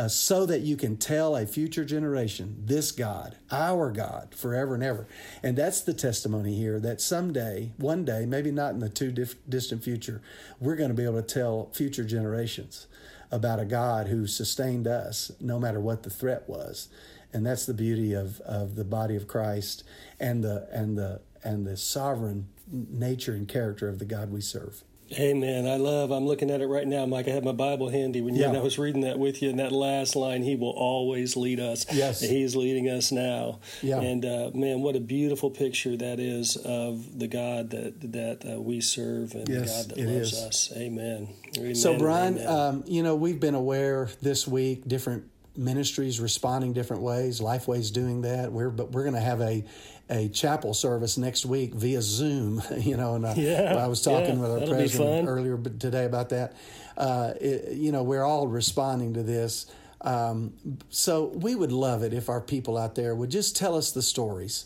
uh, 0.00 0.08
so 0.08 0.46
that 0.46 0.62
you 0.62 0.78
can 0.78 0.96
tell 0.96 1.36
a 1.36 1.46
future 1.46 1.84
generation 1.84 2.56
this 2.64 2.90
God, 2.90 3.36
our 3.50 3.92
God, 3.92 4.34
forever 4.34 4.74
and 4.74 4.82
ever. 4.82 5.06
And 5.42 5.58
that's 5.58 5.82
the 5.82 5.92
testimony 5.92 6.56
here 6.56 6.80
that 6.80 7.02
someday, 7.02 7.72
one 7.76 8.06
day, 8.06 8.24
maybe 8.24 8.50
not 8.50 8.72
in 8.72 8.80
the 8.80 8.88
too 8.88 9.12
dif- 9.12 9.36
distant 9.46 9.84
future, 9.84 10.22
we're 10.58 10.76
going 10.76 10.88
to 10.88 10.94
be 10.94 11.04
able 11.04 11.20
to 11.20 11.34
tell 11.34 11.68
future 11.74 12.04
generations 12.04 12.86
about 13.30 13.60
a 13.60 13.66
God 13.66 14.06
who 14.06 14.26
sustained 14.26 14.86
us 14.86 15.32
no 15.38 15.60
matter 15.60 15.80
what 15.80 16.02
the 16.02 16.08
threat 16.08 16.48
was. 16.48 16.88
And 17.34 17.44
that's 17.44 17.66
the 17.66 17.74
beauty 17.74 18.14
of, 18.14 18.40
of 18.40 18.76
the 18.76 18.84
body 18.84 19.16
of 19.16 19.28
Christ 19.28 19.84
and 20.18 20.42
the 20.42 20.66
and 20.72 20.96
the 20.96 21.20
and 21.44 21.66
the 21.66 21.76
sovereign 21.76 22.48
nature 22.72 23.34
and 23.34 23.46
character 23.46 23.86
of 23.86 23.98
the 23.98 24.06
God 24.06 24.32
we 24.32 24.40
serve. 24.40 24.82
Amen. 25.18 25.66
I 25.66 25.76
love. 25.76 26.12
I'm 26.12 26.26
looking 26.26 26.50
at 26.50 26.60
it 26.60 26.66
right 26.66 26.86
now, 26.86 27.04
Mike. 27.04 27.26
I 27.26 27.32
have 27.32 27.42
my 27.42 27.52
Bible 27.52 27.88
handy 27.88 28.20
when 28.20 28.36
you, 28.36 28.42
yeah. 28.42 28.52
I 28.52 28.60
was 28.60 28.78
reading 28.78 29.00
that 29.02 29.18
with 29.18 29.42
you, 29.42 29.50
and 29.50 29.58
that 29.58 29.72
last 29.72 30.14
line, 30.14 30.42
"He 30.42 30.54
will 30.54 30.70
always 30.70 31.36
lead 31.36 31.58
us." 31.58 31.84
Yes, 31.92 32.20
He's 32.20 32.54
leading 32.54 32.88
us 32.88 33.10
now. 33.10 33.58
Yeah. 33.82 34.00
And 34.00 34.24
uh, 34.24 34.50
man, 34.54 34.82
what 34.82 34.94
a 34.94 35.00
beautiful 35.00 35.50
picture 35.50 35.96
that 35.96 36.20
is 36.20 36.56
of 36.56 37.18
the 37.18 37.26
God 37.26 37.70
that 37.70 38.12
that 38.12 38.54
uh, 38.54 38.60
we 38.60 38.80
serve 38.80 39.34
and 39.34 39.48
yes, 39.48 39.86
the 39.86 39.94
God 39.94 39.96
that 39.96 40.12
loves 40.12 40.32
is. 40.32 40.38
us. 40.38 40.72
Amen. 40.76 41.34
amen 41.56 41.74
so, 41.74 41.98
Brian, 41.98 42.46
um, 42.46 42.84
you 42.86 43.02
know, 43.02 43.16
we've 43.16 43.40
been 43.40 43.56
aware 43.56 44.10
this 44.22 44.46
week 44.46 44.86
different 44.86 45.24
ministries 45.56 46.20
responding 46.20 46.72
different 46.72 47.02
ways. 47.02 47.40
Lifeway's 47.40 47.90
doing 47.90 48.22
that. 48.22 48.52
We're 48.52 48.70
but 48.70 48.92
we're 48.92 49.02
going 49.02 49.14
to 49.14 49.20
have 49.20 49.40
a 49.40 49.64
a 50.10 50.28
chapel 50.28 50.74
service 50.74 51.16
next 51.16 51.46
week 51.46 51.72
via 51.74 52.02
Zoom. 52.02 52.62
You 52.80 52.96
know, 52.96 53.14
and 53.14 53.26
uh, 53.26 53.34
yeah, 53.36 53.74
I 53.76 53.86
was 53.86 54.02
talking 54.02 54.36
yeah, 54.36 54.48
with 54.48 54.62
our 54.62 54.66
president 54.66 55.28
earlier 55.28 55.58
today 55.58 56.06
about 56.06 56.30
that. 56.30 56.56
Uh, 56.96 57.34
it, 57.40 57.76
you 57.76 57.92
know, 57.92 58.02
we're 58.02 58.24
all 58.24 58.48
responding 58.48 59.14
to 59.14 59.22
this. 59.22 59.66
Um, 60.00 60.54
so 60.88 61.26
we 61.26 61.54
would 61.54 61.72
love 61.72 62.02
it 62.02 62.14
if 62.14 62.28
our 62.30 62.40
people 62.40 62.78
out 62.78 62.94
there 62.94 63.14
would 63.14 63.30
just 63.30 63.54
tell 63.54 63.76
us 63.76 63.92
the 63.92 64.02
stories. 64.02 64.64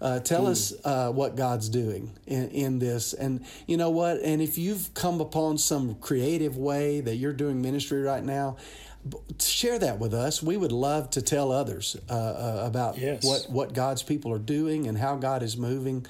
Uh, 0.00 0.20
tell 0.20 0.42
mm. 0.44 0.50
us 0.50 0.74
uh, 0.84 1.10
what 1.10 1.36
God's 1.36 1.70
doing 1.70 2.12
in, 2.26 2.50
in, 2.50 2.78
this. 2.78 3.14
And 3.14 3.44
you 3.66 3.78
know 3.78 3.90
what? 3.90 4.18
And 4.18 4.42
if 4.42 4.58
you've 4.58 4.92
come 4.92 5.20
upon 5.20 5.56
some 5.56 5.94
creative 5.96 6.58
way 6.58 7.00
that 7.00 7.16
you're 7.16 7.32
doing 7.32 7.62
ministry 7.62 8.02
right 8.02 8.22
now, 8.22 8.58
share 9.38 9.78
that 9.78 9.98
with 9.98 10.14
us. 10.14 10.42
We 10.42 10.56
would 10.56 10.72
love 10.72 11.10
to 11.10 11.22
tell 11.22 11.52
others 11.52 11.96
uh, 12.08 12.12
uh, 12.12 12.62
about 12.66 12.98
yes. 12.98 13.24
what, 13.24 13.46
what 13.50 13.74
God's 13.74 14.02
people 14.02 14.32
are 14.32 14.38
doing 14.38 14.86
and 14.86 14.96
how 14.96 15.16
God 15.16 15.42
is 15.42 15.56
moving. 15.56 16.06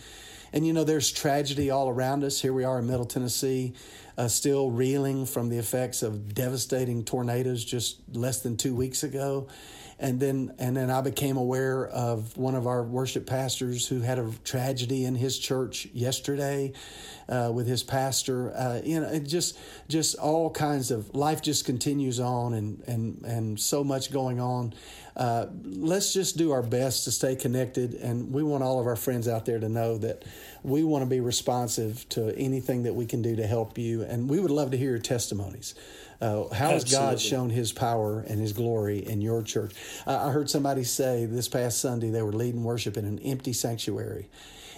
And 0.52 0.66
you 0.66 0.72
know, 0.72 0.85
there's 0.85 1.11
tragedy 1.11 1.70
all 1.70 1.88
around 1.88 2.22
us. 2.22 2.40
Here 2.40 2.52
we 2.52 2.64
are 2.64 2.78
in 2.78 2.87
Middle 2.87 3.07
Tennessee, 3.07 3.74
uh, 4.16 4.28
still 4.28 4.70
reeling 4.70 5.26
from 5.26 5.48
the 5.48 5.59
effects 5.59 6.02
of 6.02 6.35
devastating 6.35 7.04
tornadoes 7.04 7.64
just 7.64 7.98
less 8.12 8.40
than 8.40 8.57
two 8.57 8.74
weeks 8.74 9.02
ago 9.02 9.48
and 10.05 10.21
then 10.21 10.55
and 10.59 10.77
then 10.77 10.90
I 10.90 11.01
became 11.01 11.38
aware 11.38 11.87
of 11.87 12.37
one 12.37 12.55
of 12.55 12.67
our 12.67 12.83
worship 12.83 13.27
pastors 13.27 13.87
who 13.87 14.03
had 14.03 14.19
a 14.19 14.31
tragedy 14.45 15.07
in 15.07 15.14
his 15.14 15.38
church 15.38 15.88
yesterday 15.95 16.75
uh, 17.27 17.51
with 17.55 17.67
his 17.67 17.83
pastor. 17.83 18.55
Uh, 18.55 18.83
you 18.85 19.01
know, 19.01 19.19
just 19.21 19.59
just 19.88 20.17
all 20.17 20.51
kinds 20.51 20.90
of 20.90 21.14
life 21.14 21.40
just 21.40 21.64
continues 21.64 22.21
on, 22.21 22.53
and 22.53 22.83
and 22.87 23.23
and 23.23 23.59
so 23.59 23.83
much 23.83 24.12
going 24.12 24.40
on. 24.40 24.75
Uh, 25.17 25.47
let's 25.64 26.12
just 26.12 26.37
do 26.37 26.51
our 26.51 26.62
best 26.62 27.05
to 27.05 27.11
stay 27.11 27.35
connected, 27.35 27.95
and 27.95 28.31
we 28.31 28.43
want 28.43 28.62
all 28.62 28.79
of 28.81 28.87
our 28.87 28.97
friends 28.97 29.27
out 29.27 29.47
there 29.47 29.59
to 29.59 29.71
know 29.71 29.97
that 29.97 30.23
we 30.62 30.85
want 30.85 31.03
to 31.03 31.09
be 31.09 31.21
responsive 31.21 32.07
to 32.11 32.37
anything 32.37 32.83
that 32.83 32.95
we 32.95 33.07
can 33.07 33.23
do 33.23 33.37
to 33.37 33.47
help 33.47 33.79
you, 33.79 34.03
and 34.03 34.29
we 34.29 34.38
would 34.38 34.51
love 34.51 34.71
to 34.73 34.77
hear 34.77 34.90
your 34.90 34.99
testimonies. 34.99 35.75
Uh, 36.25 36.49
how 36.55 36.71
has 36.71 36.85
God 36.85 37.21
shown 37.21 37.51
His 37.51 37.71
power 37.71 38.21
and 38.21 38.41
His 38.41 38.55
glory 38.55 39.07
in 39.07 39.21
your 39.21 39.43
church? 39.43 39.75
I 40.07 40.31
heard 40.31 40.49
somebody 40.49 40.83
say 40.83 41.27
this 41.27 41.49
past 41.49 41.81
Sunday 41.81 42.09
they 42.09 42.23
were 42.23 42.33
leading 42.33 42.65
worship 42.65 42.97
in 42.97 43.05
an 43.05 43.19
empty 43.19 43.53
sanctuary, 43.53 44.31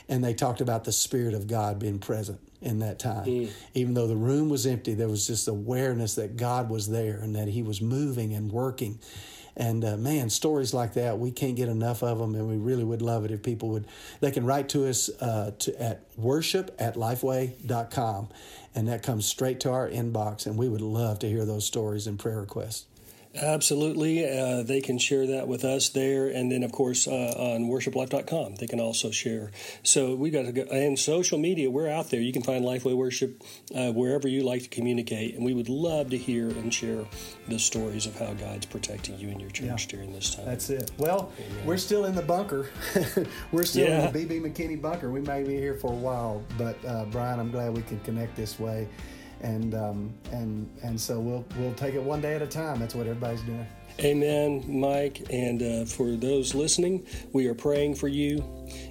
and 0.08 0.24
they 0.24 0.34
talked 0.34 0.60
about 0.60 0.82
the 0.82 0.92
Spirit 0.92 1.34
of 1.34 1.46
God 1.46 1.78
being 1.78 2.00
present 2.00 2.40
in 2.60 2.80
that 2.80 2.98
time. 2.98 3.26
Mm. 3.26 3.50
Even 3.74 3.94
though 3.94 4.08
the 4.08 4.16
room 4.16 4.48
was 4.48 4.66
empty, 4.66 4.94
there 4.94 5.08
was 5.08 5.24
just 5.24 5.46
awareness 5.46 6.16
that 6.16 6.36
God 6.36 6.68
was 6.68 6.88
there 6.88 7.18
and 7.18 7.36
that 7.36 7.46
He 7.46 7.62
was 7.62 7.80
moving 7.80 8.34
and 8.34 8.50
working. 8.50 8.98
And 9.56 9.84
uh, 9.84 9.96
man, 9.96 10.28
stories 10.28 10.74
like 10.74 10.94
that, 10.94 11.18
we 11.18 11.30
can't 11.30 11.56
get 11.56 11.68
enough 11.68 12.02
of 12.02 12.18
them, 12.18 12.34
and 12.34 12.46
we 12.46 12.56
really 12.56 12.84
would 12.84 13.00
love 13.00 13.24
it 13.24 13.30
if 13.30 13.42
people 13.42 13.70
would. 13.70 13.86
They 14.20 14.30
can 14.30 14.44
write 14.44 14.68
to 14.70 14.86
us 14.86 15.08
uh, 15.20 15.52
to, 15.60 15.82
at 15.82 16.02
worship 16.16 16.74
at 16.78 16.94
lifeway.com, 16.94 18.28
and 18.74 18.88
that 18.88 19.02
comes 19.02 19.24
straight 19.24 19.60
to 19.60 19.70
our 19.70 19.88
inbox, 19.88 20.46
and 20.46 20.58
we 20.58 20.68
would 20.68 20.82
love 20.82 21.20
to 21.20 21.28
hear 21.28 21.46
those 21.46 21.64
stories 21.64 22.06
and 22.06 22.18
prayer 22.18 22.40
requests. 22.40 22.84
Absolutely. 23.36 24.28
Uh, 24.28 24.62
they 24.62 24.80
can 24.80 24.98
share 24.98 25.26
that 25.26 25.48
with 25.48 25.64
us 25.64 25.88
there. 25.90 26.28
And 26.28 26.50
then, 26.50 26.62
of 26.62 26.72
course, 26.72 27.06
uh, 27.06 27.34
on 27.36 27.68
worshiplife.com, 27.68 28.56
they 28.56 28.66
can 28.66 28.80
also 28.80 29.10
share. 29.10 29.50
So 29.82 30.14
we 30.14 30.30
got 30.30 30.42
to 30.42 30.52
go. 30.52 30.62
And 30.62 30.98
social 30.98 31.38
media, 31.38 31.70
we're 31.70 31.88
out 31.88 32.10
there. 32.10 32.20
You 32.20 32.32
can 32.32 32.42
find 32.42 32.64
Lifeway 32.64 32.96
Worship 32.96 33.42
uh, 33.74 33.92
wherever 33.92 34.28
you 34.28 34.42
like 34.42 34.62
to 34.62 34.68
communicate. 34.68 35.34
And 35.34 35.44
we 35.44 35.54
would 35.54 35.68
love 35.68 36.10
to 36.10 36.18
hear 36.18 36.48
and 36.48 36.72
share 36.72 37.04
the 37.48 37.58
stories 37.58 38.06
of 38.06 38.18
how 38.18 38.32
God's 38.34 38.66
protecting 38.66 39.18
you 39.18 39.28
and 39.28 39.40
your 39.40 39.50
church 39.50 39.84
yeah. 39.84 39.90
during 39.90 40.12
this 40.12 40.34
time. 40.34 40.46
That's 40.46 40.70
it. 40.70 40.90
Well, 40.98 41.32
Amen. 41.38 41.66
we're 41.66 41.76
still 41.76 42.06
in 42.06 42.14
the 42.14 42.22
bunker. 42.22 42.68
we're 43.52 43.64
still 43.64 43.88
yeah. 43.88 44.08
in 44.08 44.12
the 44.12 44.26
BB 44.26 44.52
McKinney 44.52 44.80
bunker. 44.80 45.10
We 45.10 45.20
may 45.20 45.42
be 45.42 45.56
here 45.56 45.74
for 45.74 45.92
a 45.92 45.96
while. 45.96 46.42
But, 46.58 46.76
uh, 46.84 47.04
Brian, 47.06 47.38
I'm 47.38 47.50
glad 47.50 47.74
we 47.74 47.82
can 47.82 48.00
connect 48.00 48.36
this 48.36 48.58
way 48.58 48.88
and 49.40 49.74
um, 49.74 50.14
and 50.32 50.68
and 50.82 51.00
so 51.00 51.20
we'll 51.20 51.44
we'll 51.58 51.74
take 51.74 51.94
it 51.94 52.02
one 52.02 52.20
day 52.20 52.34
at 52.34 52.42
a 52.42 52.46
time. 52.46 52.78
That's 52.78 52.94
what 52.94 53.06
everybody's 53.06 53.42
doing. 53.42 53.66
Amen, 54.00 54.62
Mike. 54.68 55.26
And 55.30 55.62
uh, 55.62 55.84
for 55.86 56.10
those 56.16 56.54
listening, 56.54 57.06
we 57.32 57.46
are 57.46 57.54
praying 57.54 57.94
for 57.94 58.08
you, 58.08 58.44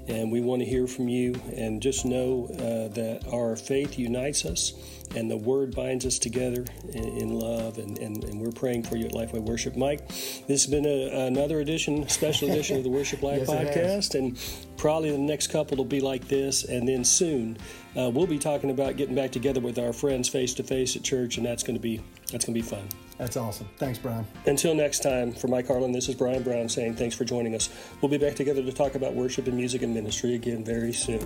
and 0.08 0.32
we 0.32 0.42
want 0.42 0.62
to 0.62 0.66
hear 0.66 0.88
from 0.88 1.08
you. 1.08 1.36
And 1.56 1.82
just 1.82 2.06
know 2.06 2.48
uh, 2.54 2.94
that 2.96 3.28
our 3.32 3.56
faith 3.56 4.00
unites 4.00 4.46
us, 4.46 4.74
and 5.16 5.32
the 5.32 5.38
Word 5.38 5.74
binds 5.76 6.06
us 6.06 6.20
together 6.20 6.66
in, 6.94 7.04
in 7.04 7.34
love. 7.34 7.78
And, 7.78 7.98
and, 8.00 8.24
and, 8.24 8.42
we're 8.42 8.52
praying 8.52 8.84
for 8.84 8.96
you 8.98 9.06
at 9.06 9.14
Lifeway 9.14 9.42
Worship, 9.42 9.76
Mike. 9.76 10.08
This 10.08 10.66
has 10.66 10.68
been 10.68 10.86
a, 10.86 11.28
another 11.28 11.62
edition, 11.62 12.08
special 12.10 12.52
edition 12.52 12.78
of 12.78 12.84
the 12.84 12.90
Worship 12.90 13.22
Life 13.22 13.46
yes, 13.48 13.50
podcast, 13.50 14.16
and 14.16 14.78
probably 14.78 15.12
the 15.12 15.18
next 15.18 15.48
couple 15.48 15.78
will 15.78 15.86
be 15.86 16.02
like 16.02 16.28
this, 16.28 16.66
and 16.66 16.88
then 16.88 17.04
soon 17.04 17.58
uh, 17.98 18.10
we'll 18.14 18.28
be 18.28 18.38
talking 18.38 18.70
about 18.70 18.98
getting 18.98 19.16
back 19.16 19.32
together 19.32 19.62
with 19.62 19.80
our 19.80 19.94
friends 19.94 20.28
face 20.28 20.54
to 20.56 20.64
face 20.64 20.96
at 20.96 21.04
church, 21.04 21.38
and 21.38 21.46
that's 21.46 21.64
going 21.64 21.76
to 21.76 21.82
be 21.82 22.02
that's 22.32 22.46
going 22.46 22.56
to 22.56 22.62
be 22.62 22.62
fun. 22.62 22.88
That's 23.18 23.38
awesome. 23.38 23.68
Thanks, 23.78 23.98
Brian. 23.98 24.28
Until 24.46 24.76
next 24.76 25.00
time, 25.00 25.32
for 25.32 25.48
Mike 25.48 25.68
Harland, 25.68 25.96
this 25.96 26.10
is 26.10 26.16
Brian 26.16 26.44
Brown 26.44 26.68
saying 26.68 26.96
thanks 26.96 27.16
for 27.16 27.24
joining 27.24 27.56
us. 27.56 27.70
We'll 28.02 28.10
be 28.10 28.18
back 28.18 28.36
together 28.36 28.62
to 28.62 28.74
talk 28.74 28.96
about 28.96 29.14
worship 29.14 29.48
and 29.48 29.56
music 29.56 29.84
and 29.84 29.94
ministry 29.94 30.36
again 30.36 30.66
very 30.66 30.92
soon. 30.92 31.26